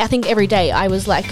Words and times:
I 0.00 0.06
think 0.06 0.30
every 0.30 0.46
day 0.46 0.70
I 0.70 0.86
was 0.86 1.08
like, 1.08 1.26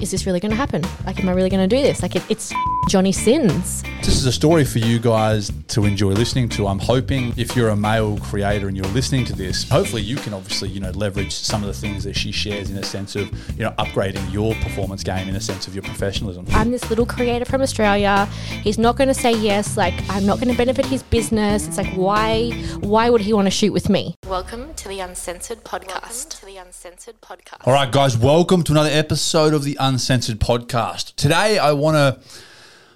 is 0.00 0.10
this 0.10 0.24
really 0.24 0.40
going 0.40 0.50
to 0.50 0.56
happen? 0.56 0.82
Like, 1.04 1.20
am 1.20 1.28
I 1.28 1.32
really 1.32 1.50
going 1.50 1.68
to 1.68 1.76
do 1.76 1.82
this? 1.82 2.00
Like, 2.00 2.16
it, 2.16 2.22
it's 2.30 2.50
Johnny 2.88 3.12
Sins. 3.12 3.82
This 4.00 4.16
is 4.16 4.26
a 4.26 4.32
story 4.32 4.64
for 4.64 4.78
you 4.78 4.98
guys 4.98 5.50
to 5.68 5.84
enjoy 5.86 6.10
listening 6.10 6.48
to. 6.50 6.66
I'm 6.66 6.80
hoping 6.80 7.32
if 7.36 7.56
you're 7.56 7.70
a 7.70 7.76
male 7.76 8.18
creator 8.18 8.68
and 8.68 8.76
you're 8.76 8.84
listening 8.86 9.24
to 9.26 9.32
this, 9.34 9.66
hopefully 9.68 10.02
you 10.02 10.16
can 10.16 10.34
obviously, 10.34 10.68
you 10.68 10.80
know, 10.80 10.90
leverage 10.90 11.32
some 11.32 11.62
of 11.62 11.68
the 11.68 11.72
things 11.74 12.04
that 12.04 12.14
she 12.16 12.32
shares 12.32 12.70
in 12.70 12.76
a 12.76 12.82
sense 12.82 13.16
of, 13.16 13.30
you 13.56 13.64
know, 13.64 13.70
upgrading 13.78 14.30
your 14.32 14.54
performance 14.56 15.02
game 15.02 15.28
in 15.28 15.36
a 15.36 15.40
sense 15.40 15.66
of 15.66 15.74
your 15.74 15.82
professionalism. 15.84 16.44
I'm 16.50 16.70
this 16.70 16.90
little 16.90 17.06
creator 17.06 17.44
from 17.44 17.62
Australia. 17.62 18.26
He's 18.62 18.78
not 18.78 18.96
going 18.96 19.08
to 19.08 19.14
say 19.14 19.32
yes. 19.32 19.76
Like, 19.76 19.94
I'm 20.10 20.26
not 20.26 20.38
going 20.38 20.50
to 20.50 20.56
benefit 20.58 20.84
his 20.84 21.02
business. 21.04 21.66
It's 21.68 21.78
like, 21.78 21.94
why, 21.94 22.50
why 22.80 23.08
would 23.08 23.22
he 23.22 23.32
want 23.32 23.46
to 23.46 23.50
shoot 23.50 23.72
with 23.72 23.88
me? 23.88 24.16
Welcome 24.26 24.74
to 24.74 24.88
the 24.88 25.00
Uncensored 25.00 25.64
Podcast. 25.64 26.40
to 26.40 26.46
the 26.46 26.56
Uncensored 26.58 27.20
Podcast. 27.22 27.66
All 27.66 27.72
right, 27.72 27.90
guys, 27.90 28.18
welcome 28.18 28.62
to 28.64 28.72
another 28.72 28.90
episode 28.92 29.54
of 29.54 29.64
the 29.64 29.76
Uncensored 29.80 30.40
Podcast. 30.40 31.14
Today, 31.14 31.58
I 31.58 31.72
want 31.72 31.94
to, 31.96 32.20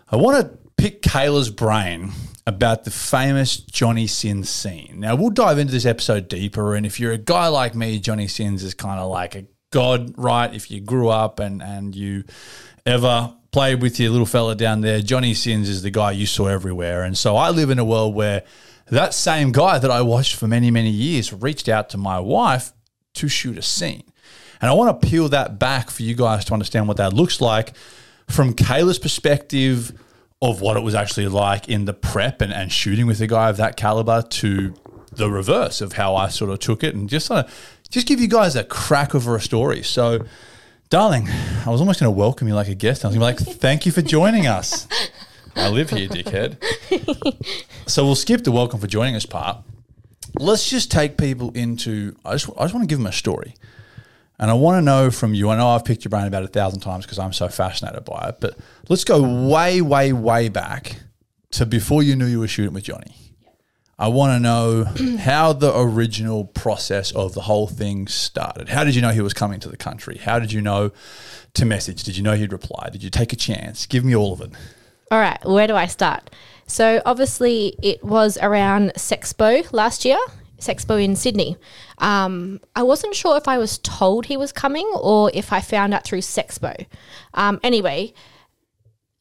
I 0.08 0.14
want 0.14 0.40
to 0.40 0.58
pick 0.76 1.02
Kayla's 1.02 1.50
brain 1.50 2.12
about 2.46 2.84
the 2.84 2.92
famous 2.92 3.56
Johnny 3.56 4.06
Sins 4.06 4.48
scene. 4.48 5.00
Now, 5.00 5.16
we'll 5.16 5.30
dive 5.30 5.58
into 5.58 5.72
this 5.72 5.84
episode 5.84 6.28
deeper, 6.28 6.76
and 6.76 6.86
if 6.86 7.00
you're 7.00 7.10
a 7.10 7.18
guy 7.18 7.48
like 7.48 7.74
me, 7.74 7.98
Johnny 7.98 8.28
Sins 8.28 8.62
is 8.62 8.72
kind 8.72 9.00
of 9.00 9.10
like 9.10 9.34
a 9.34 9.46
god, 9.72 10.14
right? 10.16 10.54
If 10.54 10.70
you 10.70 10.80
grew 10.80 11.08
up 11.08 11.40
and 11.40 11.60
and 11.60 11.96
you 11.96 12.22
ever 12.84 13.34
played 13.50 13.82
with 13.82 13.98
your 13.98 14.12
little 14.12 14.26
fella 14.26 14.54
down 14.54 14.80
there, 14.80 15.00
Johnny 15.00 15.34
Sins 15.34 15.68
is 15.68 15.82
the 15.82 15.90
guy 15.90 16.12
you 16.12 16.26
saw 16.26 16.46
everywhere. 16.46 17.02
And 17.02 17.18
so 17.18 17.34
I 17.34 17.50
live 17.50 17.70
in 17.70 17.80
a 17.80 17.84
world 17.84 18.14
where 18.14 18.44
that 18.86 19.12
same 19.12 19.50
guy 19.50 19.80
that 19.80 19.90
I 19.90 20.02
watched 20.02 20.36
for 20.36 20.46
many, 20.46 20.70
many 20.70 20.90
years 20.90 21.32
reached 21.32 21.68
out 21.68 21.88
to 21.90 21.98
my 21.98 22.20
wife 22.20 22.72
to 23.14 23.26
shoot 23.26 23.58
a 23.58 23.62
scene. 23.62 24.04
And 24.60 24.70
I 24.70 24.72
want 24.74 25.02
to 25.02 25.08
peel 25.08 25.28
that 25.30 25.58
back 25.58 25.90
for 25.90 26.04
you 26.04 26.14
guys 26.14 26.44
to 26.44 26.52
understand 26.52 26.86
what 26.86 26.96
that 26.98 27.12
looks 27.12 27.40
like 27.40 27.72
from 28.28 28.54
Kayla's 28.54 28.98
perspective 28.98 29.92
of 30.42 30.60
what 30.60 30.76
it 30.76 30.80
was 30.80 30.94
actually 30.94 31.28
like 31.28 31.68
in 31.68 31.86
the 31.86 31.94
prep 31.94 32.40
and, 32.40 32.52
and 32.52 32.70
shooting 32.70 33.06
with 33.06 33.20
a 33.20 33.26
guy 33.26 33.48
of 33.48 33.56
that 33.56 33.76
caliber 33.76 34.22
to 34.22 34.74
the 35.12 35.30
reverse 35.30 35.80
of 35.80 35.94
how 35.94 36.14
I 36.14 36.28
sort 36.28 36.50
of 36.50 36.58
took 36.58 36.84
it 36.84 36.94
and 36.94 37.08
just 37.08 37.26
sort 37.26 37.46
of 37.46 37.76
just 37.88 38.06
give 38.06 38.20
you 38.20 38.28
guys 38.28 38.56
a 38.56 38.64
crack 38.64 39.14
over 39.14 39.36
a 39.36 39.40
story. 39.40 39.82
So, 39.82 40.26
darling, 40.90 41.28
I 41.64 41.70
was 41.70 41.80
almost 41.80 42.00
going 42.00 42.12
to 42.12 42.18
welcome 42.18 42.48
you 42.48 42.54
like 42.54 42.68
a 42.68 42.74
guest. 42.74 43.04
I 43.04 43.08
was 43.08 43.16
going 43.16 43.36
to 43.36 43.44
be 43.44 43.50
like, 43.50 43.58
thank 43.60 43.86
you 43.86 43.92
for 43.92 44.02
joining 44.02 44.46
us. 44.46 44.86
I 45.56 45.70
live 45.70 45.88
here, 45.88 46.08
dickhead. 46.08 46.58
so 47.88 48.04
we'll 48.04 48.14
skip 48.14 48.44
the 48.44 48.52
welcome 48.52 48.78
for 48.78 48.86
joining 48.86 49.16
us 49.16 49.24
part. 49.24 49.58
Let's 50.38 50.68
just 50.68 50.90
take 50.90 51.16
people 51.16 51.50
into. 51.52 52.14
I 52.26 52.32
just, 52.34 52.50
I 52.58 52.64
just 52.64 52.74
want 52.74 52.82
to 52.82 52.92
give 52.92 52.98
them 52.98 53.06
a 53.06 53.12
story. 53.12 53.54
And 54.38 54.50
I 54.50 54.54
want 54.54 54.78
to 54.78 54.82
know 54.82 55.10
from 55.10 55.34
you. 55.34 55.48
I 55.48 55.56
know 55.56 55.68
I've 55.68 55.84
picked 55.84 56.04
your 56.04 56.10
brain 56.10 56.26
about 56.26 56.42
a 56.42 56.48
thousand 56.48 56.80
times 56.80 57.06
because 57.06 57.18
I'm 57.18 57.32
so 57.32 57.48
fascinated 57.48 58.04
by 58.04 58.28
it. 58.28 58.36
But 58.40 58.58
let's 58.88 59.04
go 59.04 59.48
way, 59.48 59.80
way, 59.80 60.12
way 60.12 60.48
back 60.48 60.96
to 61.52 61.64
before 61.64 62.02
you 62.02 62.16
knew 62.16 62.26
you 62.26 62.40
were 62.40 62.48
shooting 62.48 62.74
with 62.74 62.84
Johnny. 62.84 63.14
I 63.98 64.08
want 64.08 64.36
to 64.36 64.40
know 64.40 64.84
how 65.20 65.54
the 65.54 65.72
original 65.74 66.44
process 66.44 67.12
of 67.12 67.32
the 67.32 67.42
whole 67.42 67.66
thing 67.66 68.08
started. 68.08 68.68
How 68.68 68.84
did 68.84 68.94
you 68.94 69.00
know 69.00 69.10
he 69.10 69.22
was 69.22 69.32
coming 69.32 69.58
to 69.60 69.70
the 69.70 69.76
country? 69.76 70.18
How 70.18 70.38
did 70.38 70.52
you 70.52 70.60
know 70.60 70.92
to 71.54 71.64
message? 71.64 72.02
Did 72.02 72.16
you 72.16 72.22
know 72.22 72.34
he'd 72.34 72.52
reply? 72.52 72.90
Did 72.92 73.02
you 73.02 73.10
take 73.10 73.32
a 73.32 73.36
chance? 73.36 73.86
Give 73.86 74.04
me 74.04 74.14
all 74.14 74.34
of 74.34 74.42
it. 74.42 74.50
All 75.10 75.18
right, 75.18 75.42
where 75.44 75.66
do 75.66 75.74
I 75.74 75.86
start? 75.86 76.30
So 76.66 77.00
obviously 77.06 77.76
it 77.82 78.02
was 78.04 78.36
around 78.38 78.92
Sexpo 78.96 79.72
last 79.72 80.04
year, 80.04 80.18
Sexpo 80.58 81.02
in 81.02 81.16
Sydney. 81.16 81.56
Um, 81.98 82.60
I 82.74 82.82
wasn't 82.82 83.14
sure 83.14 83.36
if 83.36 83.48
I 83.48 83.58
was 83.58 83.78
told 83.78 84.26
he 84.26 84.36
was 84.36 84.52
coming 84.52 84.86
or 85.00 85.30
if 85.34 85.52
I 85.52 85.60
found 85.60 85.94
out 85.94 86.04
through 86.04 86.20
Sexpo. 86.20 86.86
Um, 87.34 87.60
anyway, 87.62 88.12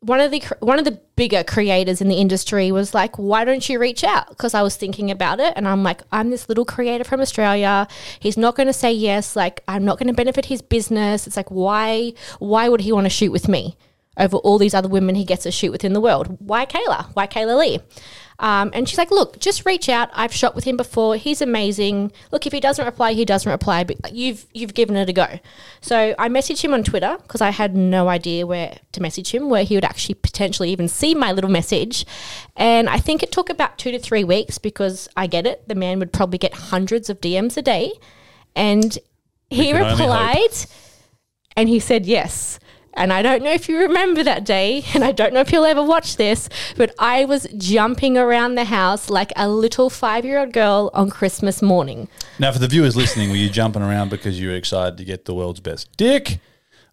one 0.05 0.19
of 0.19 0.29
the 0.29 0.43
one 0.59 0.77
of 0.77 0.85
the 0.85 0.99
bigger 1.15 1.43
creators 1.43 1.99
in 1.99 2.09
the 2.09 2.15
industry 2.15 2.71
was 2.71 2.93
like, 2.93 3.17
"Why 3.17 3.43
don't 3.43 3.67
you 3.67 3.79
reach 3.79 4.03
out?" 4.03 4.29
Because 4.29 4.53
I 4.53 4.61
was 4.61 4.75
thinking 4.75 5.09
about 5.09 5.39
it, 5.39 5.53
and 5.55 5.67
I'm 5.67 5.81
like, 5.83 6.01
"I'm 6.11 6.29
this 6.29 6.47
little 6.47 6.65
creator 6.65 7.03
from 7.03 7.21
Australia. 7.21 7.87
He's 8.19 8.37
not 8.37 8.55
going 8.55 8.67
to 8.67 8.73
say 8.73 8.91
yes. 8.91 9.35
Like, 9.35 9.63
I'm 9.67 9.83
not 9.83 9.97
going 9.97 10.07
to 10.07 10.13
benefit 10.13 10.45
his 10.45 10.61
business. 10.61 11.25
It's 11.25 11.37
like, 11.37 11.49
why? 11.49 12.13
Why 12.37 12.69
would 12.69 12.81
he 12.81 12.91
want 12.91 13.05
to 13.05 13.09
shoot 13.09 13.31
with 13.31 13.47
me 13.47 13.77
over 14.17 14.37
all 14.37 14.59
these 14.59 14.75
other 14.75 14.87
women 14.87 15.15
he 15.15 15.25
gets 15.25 15.43
to 15.43 15.51
shoot 15.51 15.71
with 15.71 15.83
in 15.83 15.93
the 15.93 16.01
world? 16.01 16.37
Why 16.39 16.65
Kayla? 16.67 17.07
Why 17.15 17.25
Kayla 17.25 17.57
Lee?" 17.57 17.79
Um, 18.39 18.71
and 18.73 18.87
she's 18.87 18.97
like, 18.97 19.11
"Look, 19.11 19.39
just 19.39 19.65
reach 19.65 19.87
out. 19.87 20.09
I've 20.13 20.33
shot 20.33 20.55
with 20.55 20.65
him 20.65 20.75
before. 20.77 21.15
He's 21.15 21.41
amazing. 21.41 22.11
Look, 22.31 22.45
if 22.45 22.53
he 22.53 22.59
doesn't 22.59 22.85
reply, 22.85 23.13
he 23.13 23.23
doesn't 23.23 23.49
reply. 23.49 23.83
But 23.83 24.13
you've 24.13 24.45
you've 24.53 24.73
given 24.73 24.95
it 24.95 25.07
a 25.07 25.13
go." 25.13 25.39
So 25.81 26.13
I 26.19 26.27
messaged 26.27 26.61
him 26.61 26.73
on 26.73 26.83
Twitter 26.83 27.17
because 27.21 27.41
I 27.41 27.51
had 27.51 27.75
no 27.75 28.09
idea 28.09 28.45
where 28.45 28.77
to 28.91 29.01
message 29.01 29.33
him, 29.33 29.49
where 29.49 29.63
he 29.63 29.75
would 29.75 29.85
actually 29.85 30.15
potentially 30.15 30.69
even 30.71 30.87
see 30.87 31.15
my 31.15 31.31
little 31.31 31.49
message. 31.49 32.05
And 32.55 32.89
I 32.89 32.97
think 32.99 33.23
it 33.23 33.31
took 33.31 33.49
about 33.49 33.77
two 33.77 33.91
to 33.91 33.99
three 33.99 34.23
weeks 34.23 34.57
because 34.57 35.07
I 35.15 35.27
get 35.27 35.45
it. 35.45 35.67
The 35.67 35.75
man 35.75 35.99
would 35.99 36.11
probably 36.11 36.37
get 36.37 36.53
hundreds 36.53 37.09
of 37.09 37.21
DMs 37.21 37.55
a 37.55 37.61
day, 37.61 37.93
and 38.55 38.97
he 39.49 39.67
can 39.67 39.77
only 39.77 39.89
hope. 39.89 39.99
replied, 39.99 40.55
and 41.55 41.69
he 41.69 41.79
said 41.79 42.05
yes. 42.05 42.59
And 42.95 43.11
I 43.11 43.21
don't 43.21 43.43
know 43.43 43.51
if 43.51 43.67
you 43.67 43.77
remember 43.79 44.23
that 44.23 44.45
day, 44.45 44.83
and 44.93 45.03
I 45.03 45.11
don't 45.11 45.33
know 45.33 45.41
if 45.41 45.51
you'll 45.51 45.65
ever 45.65 45.83
watch 45.83 46.15
this, 46.17 46.47
but 46.77 46.93
I 46.97 47.25
was 47.25 47.45
jumping 47.57 48.17
around 48.17 48.55
the 48.55 48.65
house 48.65 49.09
like 49.09 49.33
a 49.35 49.49
little 49.49 49.89
five 49.89 50.23
year 50.25 50.39
old 50.39 50.53
girl 50.53 50.89
on 50.93 51.09
Christmas 51.09 51.61
morning. 51.61 52.07
Now, 52.39 52.51
for 52.51 52.59
the 52.59 52.67
viewers 52.67 52.95
listening, 52.95 53.29
were 53.29 53.35
you 53.35 53.49
jumping 53.49 53.81
around 53.81 54.09
because 54.09 54.39
you 54.39 54.49
were 54.49 54.55
excited 54.55 54.97
to 54.97 55.03
get 55.05 55.25
the 55.25 55.33
world's 55.33 55.59
best 55.59 55.95
dick? 55.97 56.39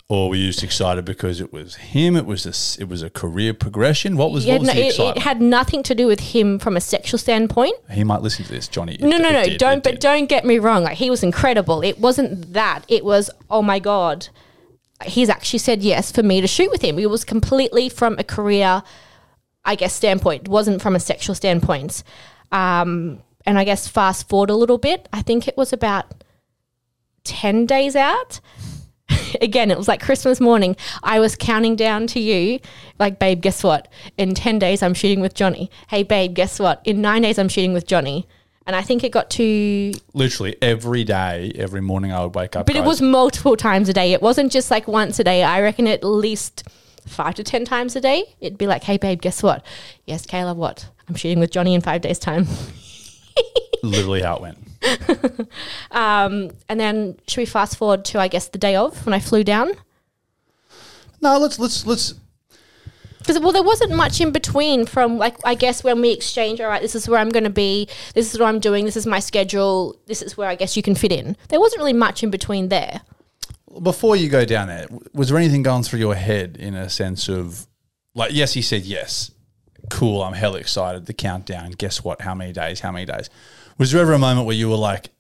Or 0.09 0.29
were 0.29 0.37
you 0.37 0.49
just 0.49 0.63
excited 0.63 1.07
because 1.07 1.41
it 1.41 1.55
was 1.55 1.77
him? 1.77 2.17
It 2.17 2.27
was 2.27 2.45
a, 2.45 2.83
it 2.83 2.87
was 2.87 3.03
a 3.03 3.09
career 3.09 3.55
progression. 3.55 4.19
What 4.19 4.31
was, 4.31 4.45
Yeah, 4.45 4.55
what 4.55 4.61
was 4.63 4.69
no, 4.69 4.75
the 4.75 4.87
it, 4.89 4.99
it 5.17 5.19
had 5.23 5.41
nothing 5.41 5.83
to 5.85 5.95
do 5.95 6.07
with 6.07 6.21
him 6.21 6.59
from 6.59 6.77
a 6.77 6.83
sexual 6.83 7.17
standpoint. 7.17 7.77
he 7.91 8.05
might 8.05 8.21
listen 8.21 8.45
to 8.45 8.51
this, 8.51 8.69
Johnny. 8.69 8.97
It- 8.97 9.01
No, 9.01 9.17
no, 9.17 9.31
it 9.31 9.33
no, 9.33 9.45
did, 9.45 9.59
don't. 9.59 9.83
But 9.83 9.93
did. 9.93 10.01
don't 10.01 10.27
get 10.27 10.45
me 10.45 10.59
wrong. 10.59 10.83
Like 10.83 10.99
he 10.99 11.09
was 11.09 11.23
incredible. 11.23 11.81
It 11.83 11.99
wasn't 11.99 12.53
that. 12.53 12.85
It 12.89 13.05
was 13.07 13.31
oh 13.49 13.63
my 13.63 13.79
god. 13.79 14.29
He's 15.05 15.29
actually 15.29 15.59
said 15.61 15.83
yes 15.83 16.11
for 16.13 16.23
me 16.23 16.41
to 16.41 16.47
shoot 16.47 16.71
with 16.71 16.83
him. 16.83 16.99
It 16.99 17.11
was 17.11 17.25
completely 17.25 17.89
from 17.89 18.17
a 18.19 18.25
career, 18.25 18.83
I 19.65 19.75
guess, 19.75 19.95
standpoint. 19.95 20.43
It 20.43 20.49
wasn't 20.49 20.83
from 20.83 20.97
a 20.97 21.01
sexual 21.01 21.35
standpoint. 21.35 22.03
Um, 22.51 23.23
and 23.45 23.59
I 23.59 23.65
guess 23.65 23.89
fast 23.89 24.29
forward 24.29 24.51
a 24.51 24.55
little 24.55 24.79
bit. 24.79 25.09
I 25.13 25.23
think 25.23 25.49
it 25.49 25.57
was 25.57 25.73
about 25.73 26.25
ten 27.25 27.67
days 27.67 27.97
out. 27.97 28.41
Again, 29.41 29.71
it 29.71 29.79
was 29.79 29.89
like 29.89 30.01
Christmas 30.01 30.41
morning. 30.41 30.77
I 31.03 31.19
was 31.21 31.37
counting 31.37 31.77
down 31.77 32.07
to 32.09 32.21
you, 32.21 32.61
like, 32.99 33.19
babe, 33.19 33.41
guess 33.41 33.63
what? 33.63 33.89
In 34.17 34.35
10 34.35 34.59
days, 34.59 34.83
I'm 34.83 34.95
shooting 34.95 35.21
with 35.21 35.35
Johnny. 35.35 35.71
Hey, 35.89 36.03
babe, 36.03 36.35
guess 36.35 36.59
what? 36.59 36.81
In 36.85 37.01
nine 37.01 37.23
days, 37.23 37.39
I'm 37.39 37.49
shooting 37.49 37.73
with 37.73 37.87
Johnny. 37.87 38.29
And 38.67 38.77
I 38.77 38.83
think 38.83 39.03
it 39.03 39.11
got 39.11 39.29
to, 39.31 39.93
Literally 40.15 40.57
every 40.63 41.03
day, 41.05 41.53
every 41.57 41.81
morning 41.81 42.13
I 42.13 42.23
would 42.25 42.35
wake 42.35 42.55
up. 42.55 42.67
but 42.67 42.77
it 42.77 42.85
was 42.85 43.01
multiple 43.03 43.57
times 43.57 43.89
a 43.89 43.93
day. 43.93 44.13
It 44.13 44.23
wasn't 44.23 44.53
just 44.53 44.71
like 44.71 44.87
once 44.87 45.19
a 45.19 45.25
day. 45.25 45.43
I 45.43 45.61
reckon 45.61 45.87
at 45.89 46.05
least 46.05 46.69
five 47.07 47.35
to 47.35 47.43
10 47.43 47.65
times 47.65 47.97
a 47.97 48.01
day. 48.01 48.25
It'd 48.41 48.59
be 48.59 48.69
like, 48.69 48.85
hey, 48.85 48.99
babe, 48.99 49.21
guess 49.21 49.43
what? 49.43 49.65
Yes, 50.07 50.25
Kayla, 50.27 50.55
what? 50.55 50.89
I'm 51.09 51.17
shooting 51.17 51.41
with 51.41 51.51
Johnny 51.51 51.75
in 51.75 51.81
five 51.81 52.01
days' 52.03 52.21
time. 52.21 52.47
literally 53.83 54.23
how 54.23 54.37
it 54.37 54.43
went. 54.43 54.59
Um, 55.91 56.51
and 56.69 56.81
then 56.81 57.19
should 57.29 57.41
we 57.41 57.47
fast 57.47 57.77
forward 57.77 58.05
to, 58.07 58.19
I 58.19 58.29
guess, 58.29 58.49
the 58.49 58.59
day 58.59 58.75
of 58.77 59.05
when 59.05 59.13
I 59.15 59.21
flew 59.21 59.45
down? 59.45 59.73
No, 61.21 61.39
let's 61.39 61.59
let's 61.59 61.87
let's 61.87 62.15
Because 63.23 63.39
well, 63.39 63.53
there 63.53 63.63
wasn't 63.63 63.93
much 63.93 64.21
in 64.21 64.31
between 64.31 64.87
from 64.87 65.19
like 65.19 65.37
I 65.45 65.55
guess 65.55 65.83
when 65.83 66.01
we 66.01 66.11
exchange. 66.11 66.61
All 66.61 66.69
right, 66.69 66.83
this 66.83 66.95
is 66.95 67.09
where 67.09 67.19
I'm 67.19 67.31
going 67.31 67.45
to 67.45 67.51
be. 67.51 67.89
This 68.15 68.33
is 68.35 68.41
what 68.41 68.47
I'm 68.47 68.61
doing. 68.61 68.85
This 68.85 68.97
is 68.97 69.07
my 69.07 69.21
schedule. 69.21 69.97
This 70.07 70.23
is 70.23 70.37
where 70.37 70.49
I 70.49 70.55
guess 70.55 70.77
you 70.77 70.83
can 70.83 70.95
fit 70.95 71.13
in. 71.13 71.37
There 71.49 71.61
wasn't 71.61 71.81
really 71.81 71.93
much 71.93 72.23
in 72.23 72.31
between 72.31 72.69
there. 72.69 73.03
before 73.83 74.17
you 74.17 74.29
go 74.29 74.45
down 74.45 74.69
there, 74.69 74.87
was 75.15 75.29
there 75.29 75.39
anything 75.39 75.63
going 75.63 75.83
through 75.83 76.01
your 76.01 76.15
head 76.15 76.57
in 76.59 76.75
a 76.75 76.91
sense 76.91 77.29
of 77.29 77.67
like, 78.15 78.33
yes, 78.33 78.53
he 78.53 78.63
said 78.63 78.83
yes, 78.83 79.31
cool, 79.91 80.23
I'm 80.23 80.35
hell 80.35 80.57
excited. 80.57 81.07
The 81.07 81.15
countdown. 81.15 81.73
Guess 81.73 82.05
what? 82.05 82.21
How 82.21 82.35
many 82.35 82.53
days? 82.53 82.81
How 82.81 82.93
many 82.93 83.07
days? 83.07 83.31
Was 83.79 83.93
there 83.93 84.03
ever 84.03 84.13
a 84.13 84.19
moment 84.19 84.47
where 84.47 84.57
you 84.57 84.69
were 84.69 84.77
like 84.77 85.11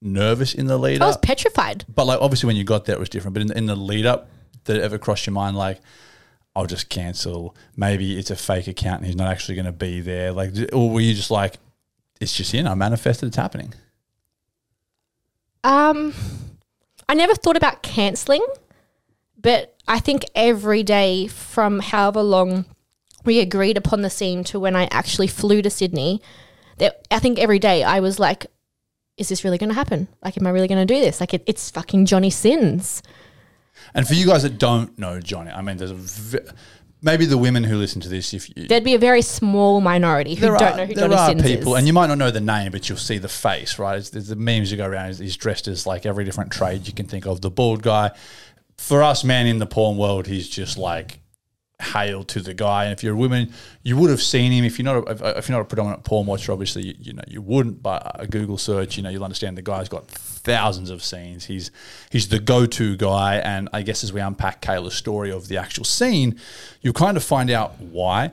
nervous 0.00 0.54
in 0.54 0.66
the 0.66 0.78
lead 0.78 1.00
up? 1.00 1.02
I 1.02 1.06
was 1.06 1.16
petrified. 1.16 1.84
But 1.88 2.06
like, 2.06 2.20
obviously, 2.20 2.46
when 2.48 2.56
you 2.56 2.64
got 2.64 2.84
there, 2.84 2.96
it 2.96 2.98
was 2.98 3.08
different. 3.08 3.34
But 3.34 3.42
in, 3.42 3.52
in 3.52 3.66
the 3.66 3.76
lead 3.76 4.06
up, 4.06 4.28
did 4.64 4.76
it 4.76 4.82
ever 4.82 4.98
cross 4.98 5.26
your 5.26 5.32
mind 5.32 5.56
like? 5.56 5.80
I'll 6.56 6.66
just 6.66 6.88
cancel. 6.88 7.56
Maybe 7.76 8.18
it's 8.18 8.30
a 8.30 8.36
fake 8.36 8.68
account 8.68 8.98
and 8.98 9.06
he's 9.06 9.16
not 9.16 9.28
actually 9.28 9.56
going 9.56 9.66
to 9.66 9.72
be 9.72 10.00
there. 10.00 10.32
Like, 10.32 10.52
or 10.72 10.90
were 10.90 11.00
you 11.00 11.14
just 11.14 11.30
like, 11.30 11.54
it's 12.20 12.36
just 12.36 12.54
in. 12.54 12.66
I 12.66 12.74
manifested. 12.74 13.26
It's 13.28 13.36
happening. 13.36 13.74
Um, 15.64 16.14
I 17.08 17.14
never 17.14 17.34
thought 17.34 17.56
about 17.56 17.82
cancelling, 17.82 18.44
but 19.40 19.74
I 19.88 19.98
think 19.98 20.24
every 20.34 20.82
day 20.82 21.26
from 21.26 21.80
however 21.80 22.22
long 22.22 22.66
we 23.24 23.40
agreed 23.40 23.76
upon 23.76 24.02
the 24.02 24.10
scene 24.10 24.44
to 24.44 24.60
when 24.60 24.76
I 24.76 24.84
actually 24.90 25.26
flew 25.26 25.62
to 25.62 25.70
Sydney, 25.70 26.20
that 26.78 27.06
I 27.10 27.18
think 27.18 27.38
every 27.38 27.58
day 27.58 27.82
I 27.82 28.00
was 28.00 28.18
like, 28.18 28.46
is 29.16 29.28
this 29.28 29.44
really 29.44 29.58
going 29.58 29.70
to 29.70 29.74
happen? 29.74 30.08
Like, 30.22 30.36
am 30.36 30.46
I 30.46 30.50
really 30.50 30.68
going 30.68 30.86
to 30.86 30.94
do 30.94 31.00
this? 31.00 31.20
Like, 31.20 31.34
it, 31.34 31.42
it's 31.46 31.70
fucking 31.70 32.06
Johnny 32.06 32.30
Sins. 32.30 33.02
And 33.94 34.06
for 34.06 34.14
you 34.14 34.26
guys 34.26 34.42
that 34.42 34.58
don't 34.58 34.98
know 34.98 35.20
Johnny, 35.20 35.50
I 35.50 35.62
mean, 35.62 35.76
there's 35.76 35.90
a 35.90 35.94
v- 35.94 36.50
maybe 37.02 37.26
the 37.26 37.38
women 37.38 37.62
who 37.62 37.76
listen 37.76 38.00
to 38.00 38.08
this, 38.08 38.34
if 38.34 38.48
you, 38.56 38.66
There'd 38.66 38.82
be 38.82 38.94
a 38.94 38.98
very 38.98 39.22
small 39.22 39.80
minority 39.80 40.34
who 40.34 40.40
there 40.40 40.56
don't 40.56 40.72
are, 40.72 40.76
know 40.78 40.86
who 40.86 40.94
there 40.94 41.08
Johnny 41.08 41.20
are 41.20 41.28
Sins 41.28 41.42
people, 41.42 41.74
is. 41.74 41.78
and 41.78 41.86
you 41.86 41.92
might 41.92 42.06
not 42.06 42.18
know 42.18 42.30
the 42.30 42.40
name, 42.40 42.72
but 42.72 42.88
you'll 42.88 42.98
see 42.98 43.18
the 43.18 43.28
face, 43.28 43.78
right? 43.78 43.98
It's, 43.98 44.10
there's 44.10 44.28
the 44.28 44.36
memes 44.36 44.70
you 44.70 44.76
go 44.76 44.86
around. 44.86 45.08
He's, 45.08 45.18
he's 45.18 45.36
dressed 45.36 45.68
as 45.68 45.86
like 45.86 46.06
every 46.06 46.24
different 46.24 46.50
trade 46.50 46.86
you 46.86 46.92
can 46.92 47.06
think 47.06 47.26
of. 47.26 47.40
The 47.40 47.50
bald 47.50 47.82
guy. 47.82 48.10
For 48.78 49.02
us, 49.02 49.22
man, 49.22 49.46
in 49.46 49.58
the 49.58 49.66
porn 49.66 49.96
world, 49.96 50.26
he's 50.26 50.48
just 50.48 50.76
like 50.76 51.20
hail 51.80 52.24
to 52.24 52.40
the 52.40 52.54
guy. 52.54 52.84
And 52.84 52.92
if 52.92 53.02
you're 53.02 53.14
a 53.14 53.16
woman, 53.16 53.52
you 53.82 53.96
would 53.96 54.10
have 54.10 54.22
seen 54.22 54.52
him. 54.52 54.64
If 54.64 54.78
you're 54.78 54.84
not, 54.84 55.08
a, 55.08 55.38
if, 55.38 55.48
you're 55.48 55.56
not 55.58 55.62
a 55.62 55.68
predominant 55.68 56.04
porn 56.04 56.26
watcher, 56.26 56.52
obviously, 56.52 56.86
you, 56.86 56.94
you 57.00 57.12
know 57.12 57.22
you 57.26 57.42
wouldn't. 57.42 57.82
But 57.82 58.10
a 58.14 58.26
Google 58.26 58.58
search, 58.58 58.96
you 58.96 59.02
know, 59.02 59.10
you'll 59.10 59.24
understand 59.24 59.58
the 59.58 59.62
guy's 59.62 59.88
got 59.88 60.06
thousands 60.08 60.90
of 60.90 61.02
scenes. 61.02 61.46
He's 61.46 61.70
he's 62.10 62.28
the 62.28 62.38
go-to 62.38 62.96
guy. 62.96 63.36
And 63.36 63.68
I 63.72 63.82
guess 63.82 64.04
as 64.04 64.12
we 64.12 64.20
unpack 64.20 64.62
Kayla's 64.62 64.94
story 64.94 65.30
of 65.30 65.48
the 65.48 65.56
actual 65.56 65.84
scene, 65.84 66.38
you'll 66.80 66.94
kind 66.94 67.16
of 67.16 67.24
find 67.24 67.50
out 67.50 67.80
why. 67.80 68.32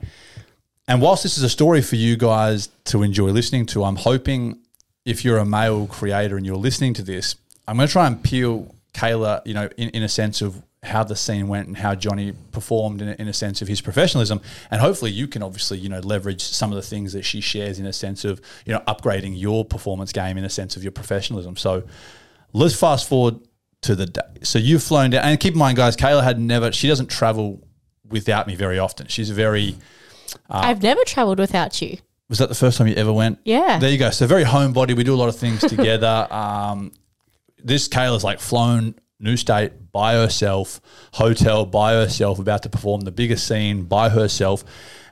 And 0.88 1.02
whilst 1.02 1.24
this 1.24 1.38
is 1.38 1.44
a 1.44 1.50
story 1.50 1.82
for 1.82 1.96
you 1.96 2.18
guys 2.18 2.70
to 2.86 3.04
enjoy 3.04 3.30
listening 3.30 3.66
to, 3.68 3.84
I'm 3.84 3.96
hoping 3.96 4.60
if 5.06 5.24
you're 5.24 5.38
a 5.38 5.46
male 5.46 5.88
creator 5.88 6.38
and 6.38 6.46
you're 6.46 6.58
listening 6.58 6.94
to 6.96 7.02
this, 7.02 7.36
I'm 7.68 7.78
going 7.78 7.88
to 7.88 7.92
try 7.92 8.08
and 8.08 8.22
peel 8.22 8.76
Kayla, 8.94 9.42
you 9.46 9.54
know, 9.54 9.70
in, 9.78 9.90
in 9.90 10.04
a 10.04 10.10
sense 10.10 10.42
of 10.42 10.62
how 10.84 11.04
the 11.04 11.16
scene 11.16 11.48
went 11.48 11.68
and 11.68 11.78
how 11.78 11.94
Johnny 11.94 12.34
performed 12.52 13.02
in 13.02 13.10
a, 13.10 13.16
in 13.20 13.28
a 13.28 13.34
sense 13.34 13.62
of 13.62 13.68
his 13.68 13.82
professionalism. 13.82 14.42
And 14.72 14.82
hopefully 14.82 15.12
you 15.12 15.28
can 15.28 15.44
obviously, 15.44 15.78
you 15.78 15.90
know, 15.90 16.00
leverage 16.00 16.42
some 16.42 16.72
of 16.72 16.76
the 16.76 16.82
things 16.82 17.14
that 17.14 17.24
she 17.24 17.40
shares 17.40 17.78
in 17.80 17.86
a 17.86 17.94
sense 17.94 18.26
of, 18.26 18.42
you 18.66 18.74
know, 18.74 18.80
upgrading 18.88 19.40
your 19.40 19.64
performance 19.64 20.12
game 20.12 20.38
in 20.38 20.44
a 20.44 20.50
sense 20.50 20.76
of 20.76 20.84
your 20.84 20.92
professionalism. 20.92 21.56
So 21.56 21.84
let's 22.54 22.74
fast 22.74 23.08
forward 23.08 23.36
to 23.82 23.96
the 23.96 24.08
day. 24.08 24.22
So 24.42 24.58
you've 24.58 24.82
flown 24.82 25.12
down, 25.12 25.24
and 25.24 25.40
keep 25.40 25.54
in 25.54 25.60
mind, 25.60 25.78
guys, 25.78 25.96
Kayla 25.96 26.24
had 26.24 26.40
never, 26.40 26.72
she 26.72 26.88
doesn't 26.88 27.08
travel 27.08 27.62
without 28.10 28.48
me 28.48 28.56
very 28.56 28.80
often. 28.80 29.06
She's 29.08 29.30
very, 29.30 29.76
I've 30.50 30.82
never 30.82 31.04
traveled 31.06 31.38
without 31.38 31.80
you. 31.80 31.98
was 32.28 32.40
that 32.40 32.50
the 32.50 32.56
first 32.56 32.80
time 32.80 32.88
you 32.88 32.96
ever 32.96 33.14
went? 33.14 33.38
Yeah. 33.46 33.78
There 33.78 33.92
you 33.92 34.00
go. 34.00 34.10
So 34.10 34.26
very 34.26 34.46
homebody. 34.46 34.96
We 34.96 35.04
do 35.04 35.14
a 35.14 35.16
lot 35.16 35.30
of 35.30 35.36
things 35.36 35.62
together. 35.62 36.28
Um, 36.32 36.92
this 37.64 37.88
Kayla's 37.88 38.24
like 38.24 38.40
flown 38.40 38.96
new 39.22 39.38
state 39.38 39.92
by 39.92 40.14
herself, 40.14 40.82
hotel 41.14 41.66
by 41.66 41.94
herself, 41.94 42.40
about 42.40 42.64
to 42.64 42.70
perform 42.70 43.02
the 43.02 43.12
biggest 43.12 43.48
scene 43.48 43.84
by 43.84 44.10
herself. 44.10 44.64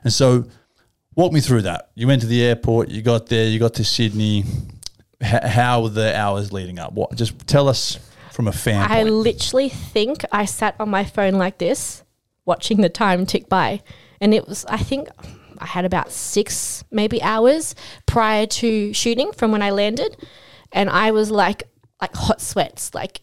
And 0.04 0.12
so 0.12 0.46
walk 1.14 1.32
me 1.32 1.40
through 1.40 1.62
that. 1.62 1.90
You 1.94 2.06
went 2.06 2.22
to 2.22 2.26
the 2.26 2.42
airport, 2.42 2.88
you 2.88 3.02
got 3.02 3.26
there, 3.26 3.46
you 3.46 3.58
got 3.58 3.74
to 3.74 3.84
Sydney. 3.84 4.44
H- 5.22 5.42
how 5.44 5.82
were 5.82 5.90
the 5.90 6.16
hours 6.16 6.52
leading 6.52 6.78
up? 6.78 6.92
What 6.92 7.14
just 7.14 7.46
tell 7.46 7.68
us 7.68 7.98
from 8.32 8.48
a 8.48 8.52
fan 8.52 8.82
I 8.90 9.02
point. 9.02 9.14
literally 9.14 9.68
think 9.68 10.24
I 10.32 10.44
sat 10.44 10.74
on 10.80 10.88
my 10.88 11.04
phone 11.04 11.34
like 11.34 11.58
this, 11.58 12.04
watching 12.46 12.80
the 12.80 12.88
time 12.88 13.26
tick 13.26 13.48
by. 13.48 13.82
And 14.20 14.32
it 14.32 14.48
was, 14.48 14.64
I 14.66 14.78
think 14.78 15.08
I 15.58 15.66
had 15.66 15.84
about 15.84 16.10
six 16.10 16.84
maybe 16.90 17.22
hours 17.22 17.74
prior 18.06 18.46
to 18.46 18.92
shooting 18.92 19.32
from 19.32 19.52
when 19.52 19.62
I 19.62 19.70
landed. 19.70 20.16
And 20.72 20.88
I 20.88 21.10
was 21.10 21.30
like, 21.30 21.64
like 22.00 22.14
hot 22.14 22.40
sweats. 22.40 22.94
Like, 22.94 23.20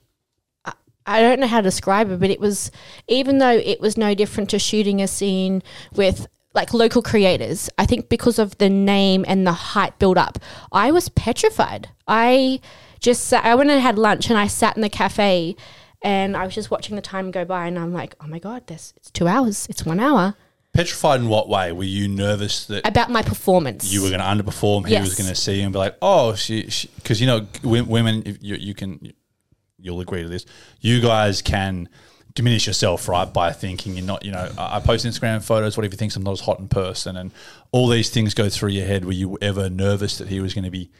I- 1.07 1.21
don't 1.21 1.39
know 1.39 1.48
how 1.48 1.57
to 1.57 1.63
describe 1.63 2.12
it, 2.12 2.19
but 2.19 2.30
it 2.30 2.39
was, 2.39 2.69
even 3.07 3.38
though 3.39 3.51
it 3.57 3.80
was 3.81 3.98
no 3.98 4.13
different 4.13 4.50
to 4.51 4.59
shooting 4.59 5.01
a 5.01 5.07
scene 5.07 5.63
with 5.95 6.27
like 6.54 6.74
local 6.74 7.01
creators, 7.01 7.69
I 7.77 7.86
think 7.86 8.09
because 8.09 8.39
of 8.39 8.57
the 8.57 8.69
name 8.69 9.24
and 9.27 9.45
the 9.45 9.51
hype 9.54 10.00
build 10.00 10.18
up, 10.18 10.39
I 10.71 10.92
was 10.92 11.09
petrified. 11.09 11.89
I 12.07 12.59
just 13.00 13.25
sat, 13.25 13.45
I 13.45 13.54
went 13.56 13.69
and 13.69 13.81
had 13.81 13.98
lunch 13.98 14.30
and 14.30 14.38
I 14.39 14.48
sat 14.48 14.75
in 14.75 14.81
the 14.81 14.89
cafe 14.89 15.56
and 16.01 16.36
I 16.36 16.45
was 16.45 16.56
just 16.56 16.71
watching 16.71 16.95
the 16.95 17.01
time 17.01 17.31
go 17.31 17.45
by 17.45 17.68
and 17.68 17.77
I'm 17.77 17.94
like, 17.94 18.15
oh 18.21 18.27
my 18.27 18.39
God, 18.39 18.65
this 18.68 18.94
it's 18.98 19.12
two 19.12 19.27
hours, 19.27 19.68
it's 19.69 19.86
one 19.86 20.00
hour. 20.00 20.36
Petrified 20.74 21.21
in 21.21 21.27
what 21.30 21.48
way? 21.50 21.71
Were 21.71 21.83
you 21.83 22.07
nervous 22.07 22.65
that 22.68 22.88
About 22.88 23.09
my 23.09 23.21
performance. 23.24 23.92
you 23.92 24.01
were 24.04 24.09
going 24.09 24.19
to 24.21 24.25
underperform. 24.25 24.86
He 24.88 24.94
Yes. 24.94 25.06
was 25.06 25.15
going 25.15 25.30
to 25.30 25.36
see 25.36 25.56
you 25.57 25.63
and 25.63 25.74
be 25.74 25.80
like, 25.80 25.95
"Oh, 26.04 26.36
she," 26.36 26.69
because 26.98 27.19
you 27.19 27.25
know, 27.25 27.39
w- 27.63 27.83
women, 27.83 28.38
you, 28.42 28.56
you 28.57 28.75
can, 28.75 29.12
you'll 29.87 30.01
agree 30.01 30.21
to 30.21 30.29
this. 30.29 30.45
You 30.81 31.01
guys 31.01 31.41
can 31.41 31.89
diminish 32.35 32.67
yourself, 32.67 33.07
right, 33.07 33.33
by 33.33 33.51
thinking 33.51 33.95
you're 33.95 34.05
not. 34.05 34.23
You 34.23 34.31
know, 34.31 34.51
I 34.57 34.79
post 34.79 35.05
Instagram 35.05 35.41
photos. 35.41 35.75
What 35.75 35.85
if 35.85 35.91
you 35.91 35.97
think 35.97 36.15
I'm 36.15 36.23
not 36.23 36.33
as 36.33 36.41
hot 36.41 36.59
in 36.59 36.67
person? 36.67 37.17
And 37.17 37.31
all 37.71 37.87
these 37.87 38.09
things 38.11 38.35
go 38.35 38.49
through 38.49 38.69
your 38.69 38.85
head. 38.85 39.05
Were 39.05 39.11
you 39.11 39.37
ever 39.41 39.69
nervous 39.69 40.19
that 40.19 40.27
he 40.27 40.39
was 40.39 40.53
going 40.53 40.65
to 40.65 40.69
be 40.69 40.91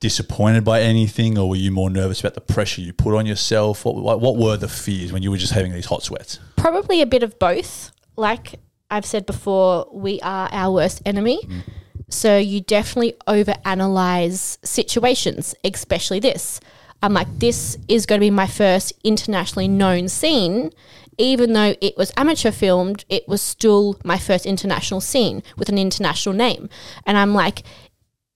disappointed 0.00 0.64
by 0.64 0.82
anything, 0.82 1.38
or 1.38 1.48
were 1.48 1.56
you 1.56 1.70
more 1.70 1.88
nervous 1.88 2.20
about 2.20 2.34
the 2.34 2.40
pressure 2.40 2.82
you 2.82 2.92
put 2.92 3.14
on 3.16 3.24
yourself? 3.24 3.84
What 3.84 3.96
what, 3.96 4.20
what 4.20 4.36
were 4.36 4.56
the 4.56 4.68
fears 4.68 5.12
when 5.12 5.22
you 5.22 5.30
were 5.30 5.38
just 5.38 5.52
having 5.52 5.72
these 5.72 5.86
hot 5.86 6.02
sweats? 6.02 6.38
Probably 6.56 7.00
a 7.00 7.06
bit 7.06 7.22
of 7.22 7.38
both. 7.38 7.92
Like 8.16 8.60
I've 8.90 9.06
said 9.06 9.24
before, 9.24 9.88
we 9.90 10.20
are 10.20 10.48
our 10.52 10.72
worst 10.72 11.00
enemy. 11.06 11.40
Mm. 11.46 11.62
So 12.10 12.36
you 12.36 12.60
definitely 12.60 13.14
overanalyze 13.26 14.58
situations, 14.66 15.54
especially 15.64 16.20
this. 16.20 16.60
I'm 17.02 17.12
like, 17.12 17.26
this 17.38 17.76
is 17.88 18.06
going 18.06 18.20
to 18.20 18.24
be 18.24 18.30
my 18.30 18.46
first 18.46 18.92
internationally 19.02 19.68
known 19.68 20.08
scene. 20.08 20.70
Even 21.18 21.52
though 21.52 21.74
it 21.80 21.96
was 21.96 22.12
amateur 22.16 22.50
filmed, 22.50 23.04
it 23.08 23.28
was 23.28 23.42
still 23.42 23.98
my 24.04 24.18
first 24.18 24.46
international 24.46 25.00
scene 25.00 25.42
with 25.56 25.68
an 25.68 25.78
international 25.78 26.34
name. 26.34 26.70
And 27.04 27.18
I'm 27.18 27.34
like, 27.34 27.64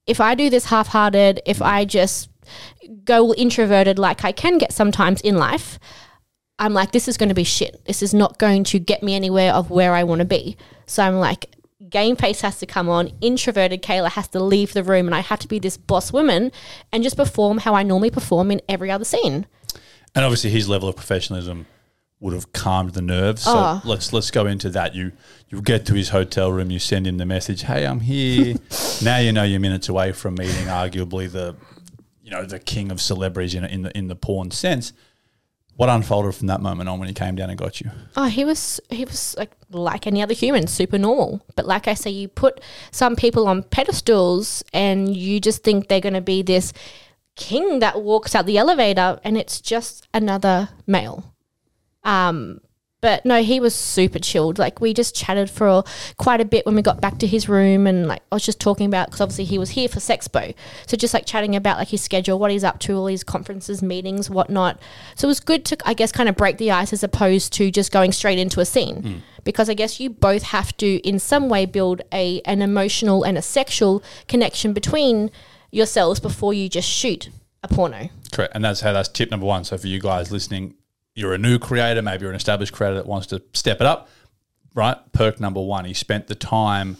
if 0.06 0.20
I 0.20 0.34
do 0.34 0.50
this 0.50 0.66
half 0.66 0.88
hearted, 0.88 1.40
if 1.46 1.62
I 1.62 1.84
just 1.84 2.28
go 3.04 3.32
introverted 3.34 3.98
like 3.98 4.24
I 4.24 4.32
can 4.32 4.58
get 4.58 4.72
sometimes 4.72 5.20
in 5.22 5.36
life, 5.36 5.78
I'm 6.58 6.74
like, 6.74 6.92
this 6.92 7.08
is 7.08 7.16
going 7.16 7.28
to 7.28 7.34
be 7.34 7.44
shit. 7.44 7.84
This 7.86 8.02
is 8.02 8.14
not 8.14 8.38
going 8.38 8.64
to 8.64 8.78
get 8.78 9.02
me 9.02 9.14
anywhere 9.14 9.52
of 9.52 9.70
where 9.70 9.94
I 9.94 10.04
want 10.04 10.20
to 10.20 10.26
be. 10.26 10.56
So 10.86 11.02
I'm 11.02 11.16
like, 11.16 11.46
game 11.90 12.16
face 12.16 12.40
has 12.40 12.58
to 12.58 12.66
come 12.66 12.88
on. 12.88 13.10
Introverted 13.20 13.82
Kayla 13.82 14.10
has 14.10 14.28
to 14.28 14.42
leave 14.42 14.72
the 14.72 14.82
room, 14.84 15.06
and 15.06 15.14
I 15.14 15.20
have 15.20 15.38
to 15.40 15.48
be 15.48 15.58
this 15.58 15.76
boss 15.76 16.12
woman 16.12 16.52
and 16.92 17.02
just 17.02 17.16
perform 17.16 17.58
how 17.58 17.74
I 17.74 17.82
normally 17.82 18.10
perform 18.10 18.50
in 18.50 18.60
every 18.68 18.90
other 18.90 19.04
scene. 19.04 19.46
And 20.14 20.24
obviously, 20.24 20.50
his 20.50 20.68
level 20.68 20.88
of 20.88 20.96
professionalism 20.96 21.66
would 22.20 22.32
have 22.32 22.52
calmed 22.52 22.94
the 22.94 23.02
nerves. 23.02 23.42
So 23.42 23.52
Oh. 23.54 23.82
let's 23.84 24.12
let's 24.12 24.30
go 24.30 24.46
into 24.46 24.70
that. 24.70 24.94
You 24.94 25.12
you 25.50 25.60
get 25.60 25.84
to 25.86 25.94
his 25.94 26.08
hotel 26.08 26.50
room, 26.50 26.70
you 26.70 26.78
send 26.78 27.06
him 27.06 27.18
the 27.18 27.26
message, 27.26 27.62
"Hey, 27.62 27.84
I'm 27.86 28.00
here." 28.00 28.54
now 29.02 29.18
you 29.18 29.32
know 29.32 29.42
you're 29.42 29.60
minutes 29.60 29.88
away 29.88 30.12
from 30.12 30.34
meeting 30.34 30.66
arguably 30.66 31.30
the 31.30 31.56
you 32.22 32.30
know 32.30 32.44
the 32.46 32.58
king 32.58 32.90
of 32.90 33.00
celebrities 33.00 33.54
in 33.54 33.64
in 33.66 33.82
the 33.82 33.96
in 33.96 34.08
the 34.08 34.16
porn 34.16 34.50
sense. 34.50 34.92
What 35.76 35.90
unfolded 35.90 36.34
from 36.34 36.46
that 36.46 36.62
moment 36.62 36.88
on 36.88 36.98
when 36.98 37.08
he 37.08 37.14
came 37.14 37.36
down 37.36 37.50
and 37.50 37.58
got 37.58 37.82
you? 37.82 37.90
Oh, 38.16 38.24
he 38.24 38.44
was 38.46 38.80
he 38.88 39.04
was 39.04 39.34
like 39.36 39.52
like 39.70 40.06
any 40.06 40.22
other 40.22 40.32
human, 40.32 40.66
super 40.66 40.98
normal. 40.98 41.44
But 41.54 41.66
like 41.66 41.86
I 41.86 41.94
say, 41.94 42.10
you 42.10 42.28
put 42.28 42.62
some 42.90 43.14
people 43.14 43.46
on 43.46 43.62
pedestals, 43.62 44.64
and 44.72 45.14
you 45.14 45.38
just 45.38 45.62
think 45.62 45.88
they're 45.88 46.00
going 46.00 46.14
to 46.14 46.22
be 46.22 46.42
this 46.42 46.72
king 47.36 47.80
that 47.80 48.00
walks 48.00 48.34
out 48.34 48.46
the 48.46 48.56
elevator, 48.56 49.20
and 49.22 49.36
it's 49.36 49.60
just 49.60 50.08
another 50.14 50.70
male. 50.86 51.34
Um, 52.04 52.60
but 53.06 53.24
no, 53.24 53.40
he 53.40 53.60
was 53.60 53.72
super 53.72 54.18
chilled. 54.18 54.58
Like 54.58 54.80
we 54.80 54.92
just 54.92 55.14
chatted 55.14 55.48
for 55.48 55.84
quite 56.16 56.40
a 56.40 56.44
bit 56.44 56.66
when 56.66 56.74
we 56.74 56.82
got 56.82 57.00
back 57.00 57.18
to 57.18 57.26
his 57.28 57.48
room, 57.48 57.86
and 57.86 58.08
like 58.08 58.20
I 58.32 58.34
was 58.34 58.44
just 58.44 58.58
talking 58.58 58.84
about 58.84 59.06
because 59.06 59.20
obviously 59.20 59.44
he 59.44 59.58
was 59.58 59.70
here 59.70 59.88
for 59.88 60.00
Sexpo, 60.00 60.52
so 60.88 60.96
just 60.96 61.14
like 61.14 61.24
chatting 61.24 61.54
about 61.54 61.78
like 61.78 61.86
his 61.86 62.02
schedule, 62.02 62.36
what 62.36 62.50
he's 62.50 62.64
up 62.64 62.80
to, 62.80 62.96
all 62.96 63.06
his 63.06 63.22
conferences, 63.22 63.80
meetings, 63.80 64.28
whatnot. 64.28 64.80
So 65.14 65.28
it 65.28 65.30
was 65.30 65.38
good 65.38 65.64
to 65.66 65.76
I 65.88 65.94
guess 65.94 66.10
kind 66.10 66.28
of 66.28 66.34
break 66.34 66.58
the 66.58 66.72
ice 66.72 66.92
as 66.92 67.04
opposed 67.04 67.52
to 67.52 67.70
just 67.70 67.92
going 67.92 68.10
straight 68.10 68.40
into 68.40 68.58
a 68.58 68.64
scene, 68.64 69.02
mm. 69.02 69.20
because 69.44 69.70
I 69.70 69.74
guess 69.74 70.00
you 70.00 70.10
both 70.10 70.42
have 70.42 70.76
to 70.78 70.96
in 71.08 71.20
some 71.20 71.48
way 71.48 71.64
build 71.64 72.02
a 72.12 72.40
an 72.40 72.60
emotional 72.60 73.22
and 73.22 73.38
a 73.38 73.42
sexual 73.42 74.02
connection 74.26 74.72
between 74.72 75.30
yourselves 75.70 76.18
before 76.18 76.54
you 76.54 76.68
just 76.68 76.88
shoot 76.88 77.30
a 77.62 77.68
porno. 77.68 78.08
Correct, 78.32 78.52
and 78.56 78.64
that's 78.64 78.80
how 78.80 78.92
that's 78.92 79.08
tip 79.08 79.30
number 79.30 79.46
one. 79.46 79.62
So 79.62 79.78
for 79.78 79.86
you 79.86 80.00
guys 80.00 80.32
listening, 80.32 80.74
you're 81.16 81.32
a 81.34 81.38
new 81.38 81.58
creator, 81.58 82.00
maybe 82.02 82.22
you're 82.22 82.30
an 82.30 82.36
established 82.36 82.72
creator 82.72 82.94
that 82.96 83.06
wants 83.06 83.26
to 83.28 83.42
step 83.54 83.80
it 83.80 83.86
up, 83.86 84.08
right? 84.74 84.96
Perk 85.12 85.40
number 85.40 85.60
one, 85.60 85.84
he 85.86 85.94
spent 85.94 86.28
the 86.28 86.34
time 86.36 86.98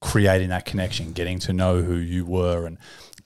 creating 0.00 0.48
that 0.48 0.64
connection, 0.64 1.12
getting 1.12 1.38
to 1.40 1.52
know 1.52 1.82
who 1.82 1.94
you 1.96 2.24
were, 2.24 2.66
and 2.66 2.78